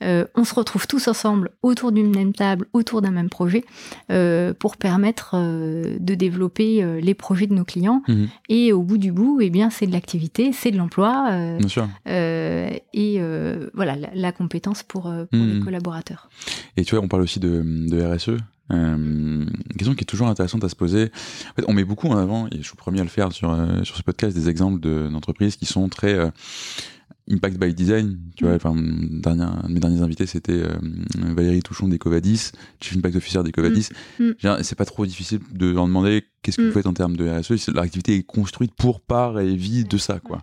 [0.00, 3.64] on se retrouve tous ensemble autour d'une même table, autour d'un même projet,
[4.58, 8.02] pour permettre de développer les projets de nos clients.
[8.08, 8.28] Mhm.
[8.48, 11.30] Et au bout du bout, eh bien, c'est de l'activité, c'est de l'emploi.
[12.06, 13.20] et
[13.74, 14.96] voilà, la compétence pour
[15.30, 16.28] pour, les collaborateurs.
[16.76, 18.36] Et tu vois, on parle aussi de, RSE.
[18.72, 21.10] Euh, une question qui est toujours intéressante à se poser.
[21.50, 23.32] En fait, on met beaucoup en avant, et je suis le premier à le faire
[23.32, 26.30] sur, euh, sur ce podcast, des exemples d'entreprises qui sont très euh,
[27.30, 28.18] impact by design.
[28.36, 28.56] Tu vois, mm.
[28.56, 30.62] enfin, un de mes derniers invités, c'était
[31.16, 32.50] Valérie Touchon des Covadis,
[32.80, 33.88] Chief Impact Officer des Covadis.
[34.18, 34.30] Mm.
[34.42, 34.62] Mm.
[34.62, 37.68] C'est pas trop difficile de leur demander qu'est-ce que vous faites en termes de RSE.
[37.68, 40.42] L'activité est construite pour, par et vie de ça, quoi.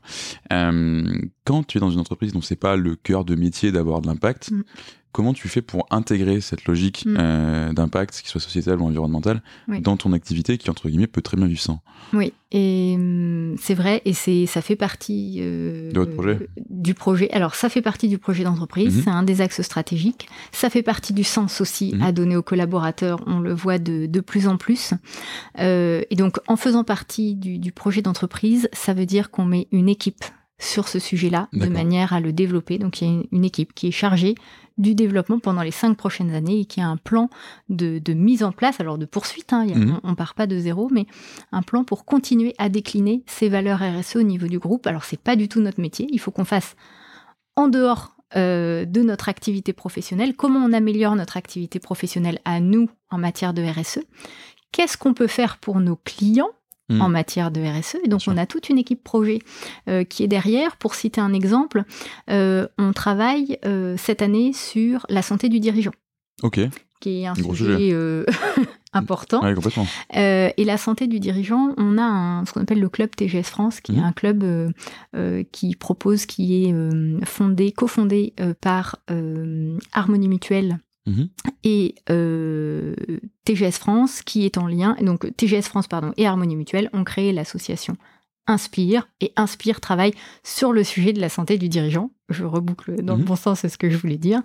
[0.49, 4.07] quand tu es dans une entreprise dont c'est pas le cœur de métier d'avoir de
[4.07, 4.51] l'impact,
[5.13, 7.15] comment tu fais pour intégrer cette logique Mm.
[7.17, 9.79] euh, d'impact, qu'il soit sociétal ou environnemental, Oui.
[9.79, 11.79] dans ton activité qui, entre guillemets, peut très bien vivre sans?
[12.11, 16.93] Oui, et hum, c'est vrai, et c'est ça fait partie euh, De votre projet du
[16.93, 17.31] projet.
[17.31, 19.03] Alors, ça fait partie du projet d'entreprise, Mhm.
[19.03, 20.27] c'est un des axes stratégiques.
[20.51, 22.01] Ça fait partie du sens aussi Mhm.
[22.01, 23.21] à donner aux collaborateurs.
[23.25, 24.93] On le voit de, de plus en plus.
[25.59, 29.67] Euh, et donc, en faisant partie du, du projet d'entreprise, ça veut dire qu'on met
[29.71, 30.23] une équipe
[30.63, 32.77] sur ce sujet-là de manière à le développer.
[32.77, 34.35] Donc, il y a une, équipe qui est chargée
[34.77, 37.29] du développement pendant les cinq prochaines années et qui a un plan
[37.69, 39.99] de, de mise en place, alors de poursuite, hein, Mhm.
[40.03, 41.05] on, on part pas de zéro, mais
[41.51, 44.87] un plan pour continuer à décliner ces valeurs RSE au niveau du groupe.
[44.87, 46.75] Alors, c'est pas du tout notre métier, il faut qu'on fasse
[47.55, 52.89] en dehors euh, de notre activité professionnelle, comment on améliore notre activité professionnelle à nous
[53.11, 53.99] en matière de RSE,
[54.71, 56.49] qu'est-ce qu'on peut faire pour nos clients?
[56.89, 57.01] Mm.
[57.01, 57.95] en matière de RSE.
[58.03, 59.39] Et donc, on a toute une équipe projet
[59.87, 60.75] euh, qui est derrière.
[60.75, 61.85] Pour citer un exemple,
[62.29, 65.93] euh, on travaille euh, cette année sur la santé du dirigeant,
[66.41, 66.59] Ok,
[66.99, 67.95] qui est un Gros sujet
[68.93, 69.41] important.
[69.43, 69.87] ouais, complètement.
[70.13, 73.79] Et la santé du dirigeant, on a un, ce qu'on appelle le club TGS France,
[73.79, 74.43] qui est un club
[75.53, 76.75] qui propose, qui est
[77.25, 78.97] fondé, cofondé par
[79.93, 81.29] Harmonie Mutuelle Mhm.
[81.65, 82.95] et euh,
[83.43, 84.95] TGS France, qui est en lien.
[85.01, 87.97] Donc TGS France, pardon, et Harmonie Mutuelle ont créé l'association
[88.45, 92.11] Inspire, et Inspire travaille sur le sujet de la santé du dirigeant.
[92.29, 93.25] Je reboucle dans le Mhm.
[93.25, 94.41] bon sens ce que je voulais dire.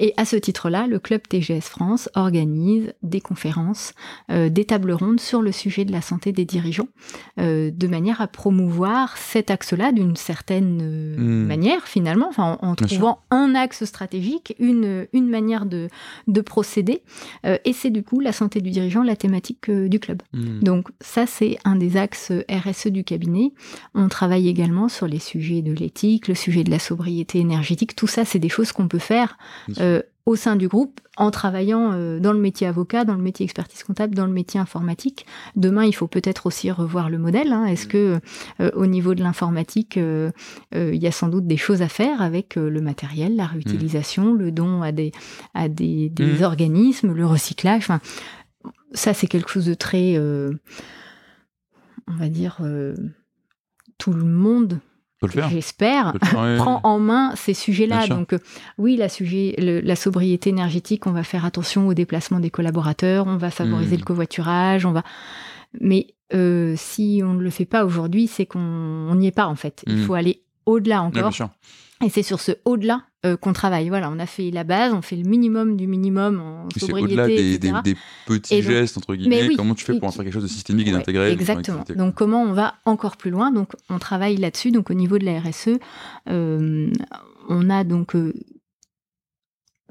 [0.00, 3.92] Et à ce titre-là, le club TGS France organise des conférences,
[4.30, 6.88] euh, des tables rondes sur le sujet de la santé des dirigeants,
[7.38, 11.46] euh, de manière à promouvoir cet axe-là d'une certaine euh, Mhm.
[11.46, 12.96] manière, finalement, enfin, en, en Bien sûr.
[12.96, 15.88] trouvant un axe stratégique, une, une manière de,
[16.28, 17.02] de procéder.
[17.44, 20.22] Et c'est du coup la santé du dirigeant, la thématique du club.
[20.32, 20.60] Mm.
[20.60, 23.52] Donc ça, c'est un des axes RSE du cabinet.
[23.94, 27.94] On travaille également sur les sujets de l'éthique, le sujet de la sobriété énergétique.
[27.96, 29.38] Tout ça, c'est des choses qu'on peut faire
[29.80, 33.44] euh, au sein du groupe en travaillant euh, dans le métier avocat, dans le métier
[33.44, 35.24] expertise comptable, dans le métier informatique.
[35.56, 37.52] Demain, il faut peut-être aussi revoir le modèle.
[37.52, 37.64] hein.
[37.64, 38.20] Est-ce que
[38.60, 40.32] euh, au niveau de l'informatique, il
[41.02, 44.82] y a sans doute des choses à faire avec le matériel, la réutilisation, le don
[44.82, 45.12] à des,
[45.54, 46.42] à des, des Mhm.
[46.42, 47.82] organismes, le recyclage.
[47.82, 48.00] Enfin,
[48.92, 50.18] ça, c'est quelque chose de très,
[52.06, 52.58] on va dire,
[53.98, 54.80] tout le monde.
[55.50, 58.06] J'espère, prend en main ces sujets-là.
[58.06, 58.38] Donc euh,
[58.78, 63.26] oui, la, sujet, le- la sobriété énergétique, on va faire attention au déplacement des collaborateurs,
[63.26, 64.00] on va favoriser Mhm.
[64.00, 65.02] le covoiturage, on va.
[65.80, 69.46] Mais euh, si on ne le fait pas aujourd'hui, c'est qu'on on n'y est pas
[69.46, 69.82] en fait.
[69.86, 70.04] Il Mhm.
[70.04, 71.32] faut aller au-delà encore.
[71.32, 71.48] sûr.
[72.04, 73.88] Et c'est sur ce au-delà euh, qu'on travaille.
[73.88, 76.86] Voilà, on a fait la base, on fait le minimum du minimum en Et C'est
[76.86, 77.74] sobriété, au-delà des, des- etc.
[77.84, 77.96] des
[78.26, 79.48] petits Et donc- gestes, entre guillemets.
[79.48, 81.84] oui, Comment tu fais pour en faire quelque chose de systémique et d'intégré Exactement.
[81.96, 83.50] Donc comment on va encore plus loin?
[83.50, 84.70] Donc on travaille là-dessus.
[84.70, 85.78] Donc au niveau de la RSE,
[86.30, 86.90] euh,
[87.48, 88.32] on a donc euh,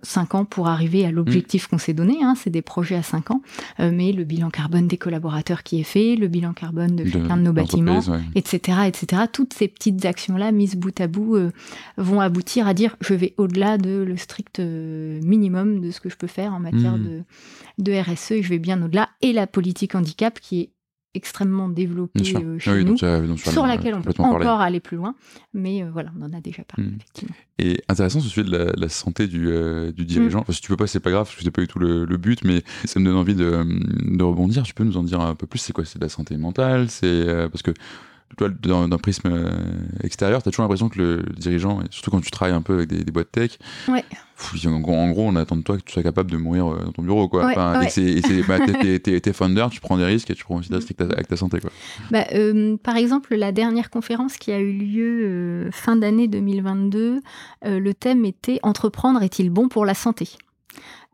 [0.04, 2.18] cinq ans pour arriver à l'objectif qu'on s'est donné.
[2.22, 3.42] hein, c'est des projets à cinq ans,
[3.80, 7.36] Euh, mais le bilan carbone des collaborateurs qui est fait, le bilan carbone de, chacun
[7.38, 8.20] de nos bâtiments, ouais.
[8.36, 9.24] etc., etc.
[9.32, 11.52] Toutes ces petites actions-là mises bout à bout euh,
[11.98, 16.10] vont aboutir à dire je vais au-delà de le strict euh, minimum de ce que
[16.10, 17.24] je peux faire en matière Mhm.
[17.80, 19.10] de, de RSE et je vais bien au-delà.
[19.22, 20.70] Et la politique handicap qui est
[21.18, 24.80] extrêmement développée euh, chez oui, nous, donc, ça- donc, sur laquelle on peut encore aller
[24.80, 25.16] plus loin,
[25.54, 26.96] mais euh, voilà, on en a déjà parlé, Mhm.
[26.98, 27.36] effectivement.
[27.60, 30.40] Et intéressant ce sujet de la, la santé du, euh, du dirigeant.
[30.42, 32.06] Enfin, si tu peux pas, c'est pas grave, parce que c'est pas du tout le,
[32.06, 33.66] le but, mais ça me donne envie de,
[34.18, 34.64] de rebondir.
[34.64, 35.84] Tu peux nous en dire un peu plus C'est quoi?
[35.84, 36.90] C'est de la santé mentale?
[36.90, 37.72] C'est parce que
[38.40, 39.50] d'un prisme euh,
[40.04, 42.90] extérieur, tu as toujours l'impression que le dirigeant, surtout quand tu travailles un peu avec
[42.90, 43.58] des, des boîtes tech,
[43.88, 44.04] Ouais.
[44.38, 46.68] pff, en, gros, en gros, on attend de toi que tu sois capable de mourir
[46.68, 47.28] euh, dans ton bureau.
[47.30, 47.46] Quoi.
[47.46, 47.88] Ouais, Enfin, ouais.
[47.98, 51.10] Et bah, t'es- founder, tu prends des risques et tu prends aussi des risques avec
[51.10, 51.60] ta, avec ta santé.
[51.60, 51.72] Quoi.
[52.12, 57.22] Bah, euh, par exemple, la dernière conférence qui a eu lieu euh, fin d'année 2022,
[57.66, 60.30] euh, le thème était Entreprendre est-il bon pour la santé?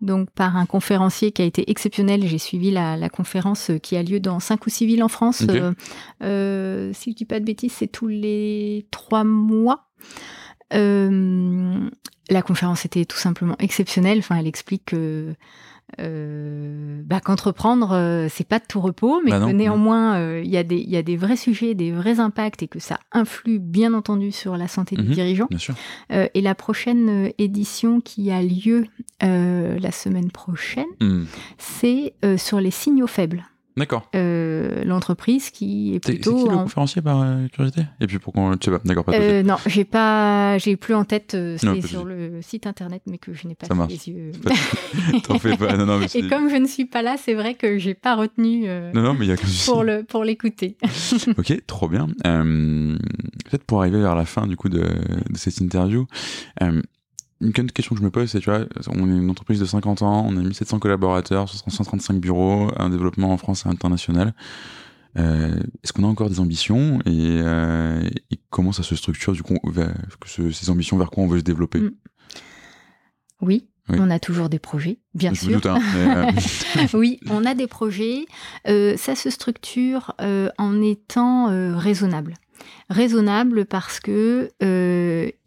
[0.03, 3.95] Donc par un conférencier qui a été exceptionnel, j'ai suivi la, la conférence euh, qui
[3.95, 5.43] a lieu dans cinq ou six villes en France.
[5.49, 5.73] Euh,
[6.21, 9.87] euh, si je dis pas de bêtises, c'est tous les trois mois.
[10.73, 11.89] Euh,
[12.29, 14.19] la conférence était tout simplement exceptionnelle.
[14.19, 15.35] Enfin, elle explique que
[15.99, 19.47] euh, bah, qu'entreprendre, euh, c'est pas de tout repos, mais Bah non.
[19.47, 22.19] que néanmoins, euh, il y, a des- il y a des vrais sujets, des vrais
[22.19, 25.03] impacts, et que ça influe bien entendu sur la santé Mhm.
[25.05, 25.47] du dirigeant.
[25.49, 25.75] Bien sûr.
[26.11, 28.85] Euh, et la prochaine euh, édition qui a lieu
[29.23, 31.23] euh, la semaine prochaine, Hmm.
[31.57, 33.45] c'est euh, sur les signaux faibles.
[33.75, 34.07] D'accord.
[34.15, 37.81] Euh, L'entreprise qui est C'est, c'est plutôt qui le en- conférencier par euh, curiosité?
[37.99, 38.55] Et puis pour qu'on.
[38.57, 39.13] Tu sais pas, d'accord, pas.
[39.15, 41.33] Euh, non, j'ai pas, j'ai plus en tête.
[41.33, 44.31] euh, Non, c'est sur le site internet, mais que je n'ai pas sous les yeux.
[45.23, 45.75] T'en fais pas.
[45.75, 47.93] Non, non, mais c'est- Et comme je ne suis pas là, c'est vrai que j'ai
[47.95, 50.77] pas retenu euh, Non, non, mais il y a pour le pour l'écouter.
[51.37, 52.07] Ok, trop bien.
[52.27, 52.97] Euh,
[53.49, 56.05] Peut-être pour arriver vers la fin du coup de, de cette interview,
[57.43, 60.01] une question que je me pose, c'est, tu vois, on est une entreprise de 50
[60.01, 64.33] ans, on a 1700 collaborateurs, 135 bureaux, un développement en France et international.
[65.17, 68.01] Euh, est-ce qu'on a encore des ambitions et, euh,
[68.49, 69.57] comment ça se structure du coup,
[70.25, 71.79] ces ambitions vers quoi on veut se développer?
[71.79, 71.91] Mm.
[73.41, 75.61] oui, on a toujours des projets, bien sûr.
[75.65, 76.31] Hein, euh,
[76.93, 78.25] oui, on a des projets.
[78.65, 82.35] ça se structure en étant raisonnable.
[82.89, 84.51] Raisonnable parce que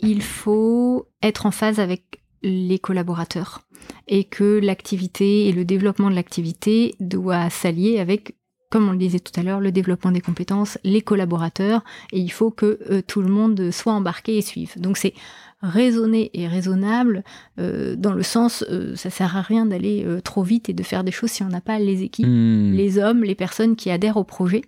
[0.01, 3.63] il faut être en phase avec les collaborateurs
[4.09, 8.35] et que l'activité et le développement de l'activité doit s'allier avec
[8.71, 12.31] comme on le disait tout à l'heure, le développement des compétences, les collaborateurs, et il
[12.31, 14.73] faut que euh, tout le monde soit embarqué et suive.
[14.81, 15.15] Donc c'est
[15.63, 17.25] raisonné et raisonnable
[17.59, 20.83] euh, dans le sens, euh, ça sert à rien d'aller euh, trop vite et de
[20.83, 22.73] faire des choses si on n'a pas les équipes, hmm.
[22.73, 24.63] les hommes, les personnes qui adhèrent au projet.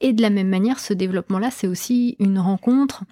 [0.00, 3.04] Et de la même manière, ce développement-là, c'est aussi une rencontre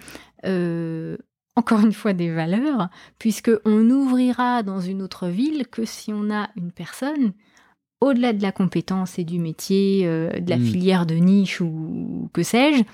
[1.57, 2.89] encore une fois des valeurs,
[3.19, 7.33] puisque on n'ouvrira dans une autre ville que si on a une personne
[8.01, 10.65] au-delà de la compétence et du métier, euh, de la mm.
[10.65, 12.85] filière de niche ou que sais-je,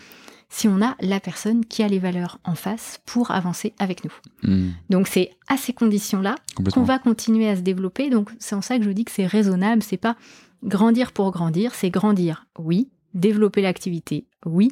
[0.54, 4.12] si on a la personne qui a les valeurs en face pour avancer avec nous.
[4.44, 4.68] Mm.
[4.88, 6.36] Donc c'est à ces conditions-là
[6.72, 8.08] qu'on va continuer à se développer.
[8.08, 10.14] Donc c'est en ça que je dis que c'est raisonnable, c'est pas
[10.62, 14.70] grandir pour grandir, c'est grandir, oui, développer l'activité, oui,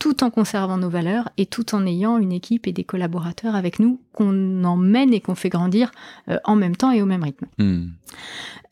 [0.00, 3.78] tout en conservant nos valeurs et tout en ayant une équipe et des collaborateurs avec
[3.78, 5.92] nous qu'on emmène et qu'on fait grandir
[6.28, 7.46] euh, en même temps et au même rythme.
[7.58, 7.90] Hmm.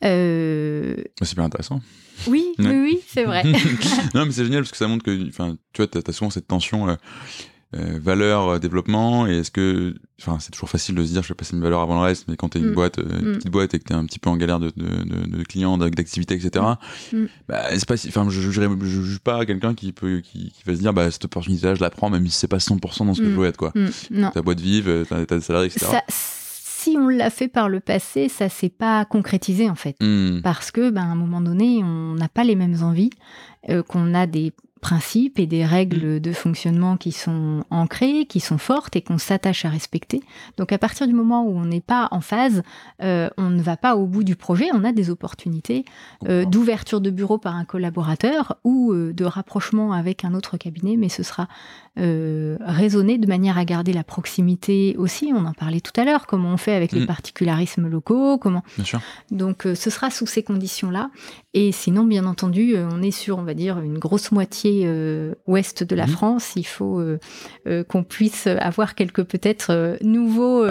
[0.03, 1.81] Euh, c'est bien intéressant.
[2.27, 3.43] Oui, oui, oui, c'est vrai.
[4.15, 6.31] non, mais c'est génial parce que ça montre que, enfin, tu vois, tu as, souvent
[6.31, 6.89] cette tension.
[6.89, 6.95] Euh,
[7.75, 11.27] euh, valeur euh, développement et est-ce que enfin c'est toujours facile de se dire je
[11.27, 12.73] vais passer une valeur avant le reste mais quand tu es une mm.
[12.73, 13.35] boîte euh, une mm.
[13.35, 15.77] petite boîte et que tu es un petit peu en galère de, de, de, clients
[15.77, 16.65] d'activités etc
[17.13, 17.25] mm.
[17.47, 20.73] bah, c'est pas enfin je, je, je, juge pas quelqu'un qui peut qui, qui, va
[20.73, 23.13] se dire bah cette opportunité là je la prends même si c'est pas 100% dans
[23.13, 23.71] ce que je veux être quoi.
[24.33, 28.29] Ta boîte vive t'as des salariés etc ça, si on l'a fait par le passé,
[28.29, 29.95] ça s'est pas concrétisé en fait,
[30.41, 33.11] parce que ben à un moment donné, on n'a pas les mêmes envies,
[33.89, 36.19] qu'on a des principes et des règles mm.
[36.19, 40.21] de fonctionnement qui sont ancrées, qui sont fortes et qu'on s'attache à respecter.
[40.57, 42.63] Donc à partir du moment où on n'est pas en phase,
[43.01, 45.85] euh, on ne va pas au bout du projet, on a des opportunités
[46.27, 50.95] euh, d'ouverture de bureau par un collaborateur ou euh, de rapprochement avec un autre cabinet,
[50.97, 51.47] mais ce sera
[52.01, 55.33] raisonné de manière à garder la proximité aussi.
[55.35, 57.07] On en parlait tout à l'heure, comment on fait avec les mm.
[57.07, 58.63] particularismes locaux, comment.
[58.77, 59.01] Bien sûr.
[59.31, 61.09] Donc ce sera sous ces conditions-là.
[61.55, 65.83] Et sinon, bien entendu, on est sur, on va dire, une grosse moitié euh, ouest
[65.83, 66.11] de la mhm.
[66.11, 67.17] France, il faut euh,
[67.67, 70.67] euh, qu'on puisse avoir quelques peut-être nouveaux,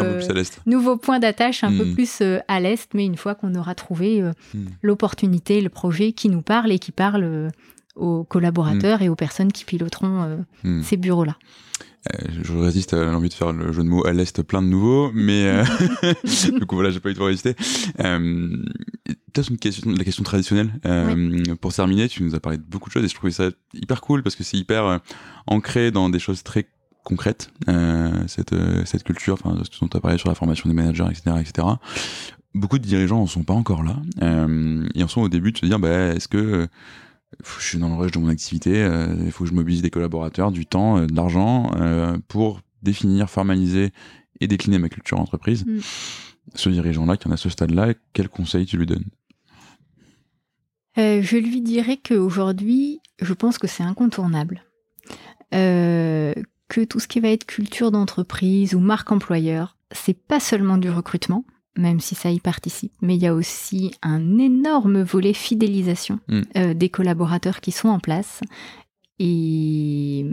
[0.67, 1.95] nouveaux points d'attache un peu mhm.
[1.95, 4.69] plus à l'est, mais une fois qu'on aura trouvé mhm.
[4.83, 7.51] l'opportunité, le projet qui nous parle et qui parle
[7.97, 10.45] aux collaborateurs et aux personnes qui piloteront
[10.85, 11.37] ces bureaux-là.
[12.43, 15.11] Je résiste à l'envie de faire le jeu de mots à l'Est plein de nouveaux,
[15.13, 15.63] mais
[16.53, 17.55] du coup voilà, j'ai pas eu de résister
[19.33, 20.71] peut-être une question, la question traditionnelle.
[20.87, 23.51] Euh, pour terminer, tu nous as parlé de beaucoup de choses et je trouvais ça
[23.75, 24.99] hyper cool parce que c'est hyper euh,
[25.47, 26.69] ancré dans des choses très
[27.05, 30.75] concrètes, euh, cette, cette culture, enfin, ce dont tu as parlé sur la formation des
[30.75, 31.67] managers, etc., etc.
[32.55, 33.97] Beaucoup de dirigeants en sont pas encore là
[34.95, 36.69] et en sont au début de se dire, bah, est-ce que
[37.45, 38.89] je suis dans le rush de mon activité,
[39.25, 41.71] il faut que je mobilise des collaborateurs, du temps, de l'argent
[42.27, 43.93] pour définir, formaliser
[44.41, 45.65] et décliner ma culture entreprise.
[45.67, 45.79] Mm.
[46.55, 49.05] Ce dirigeant-là qui en a ce stade-là, quel conseil tu lui donnes?
[50.99, 54.65] Euh, je lui dirais qu'aujourd'hui, je pense que c'est incontournable.
[55.55, 56.35] Euh,
[56.69, 60.91] que tout ce qui va être culture d'entreprise ou marque employeur, c'est pas seulement du
[60.91, 61.45] recrutement,
[61.79, 66.41] même si ça y participe, mais il y a aussi un énorme volet fidélisation mm.
[66.57, 68.41] euh, des collaborateurs qui sont en place.
[69.19, 70.27] Et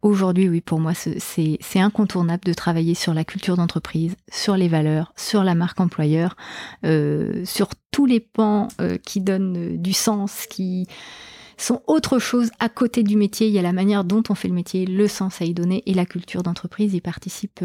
[0.00, 5.12] Aujourd'hui, oui, pour moi, c'est incontournable de travailler sur la culture d'entreprise, sur les valeurs,
[5.16, 6.36] sur la marque employeur,
[6.84, 10.86] euh, sur tous les pans euh, qui donnent du sens, qui
[11.56, 13.48] sont autre chose à côté du métier.
[13.48, 15.82] Il y a la manière dont on fait le métier, le sens à y donner,
[15.86, 17.64] et la culture d'entreprise y participe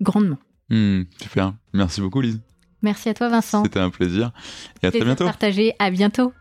[0.00, 0.38] grandement.
[0.70, 1.54] Hmm, super.
[1.72, 2.40] Merci beaucoup, Lise.
[2.82, 3.64] Merci à toi, Vincent.
[3.64, 4.32] C'était un plaisir.
[4.82, 5.24] Et à très bientôt.
[5.24, 5.74] Partagé.
[5.78, 6.32] À bientôt.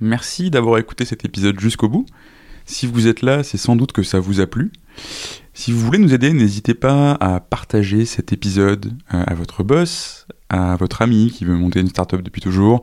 [0.00, 2.06] Merci d'avoir écouté cet épisode jusqu'au bout.
[2.66, 4.70] Si vous êtes là, c'est sans doute que ça vous a plu.
[5.54, 10.26] Si vous voulez nous aider, n'hésitez pas à partager cet épisode euh, à votre boss,
[10.50, 12.82] à votre ami qui veut monter une startup depuis toujours,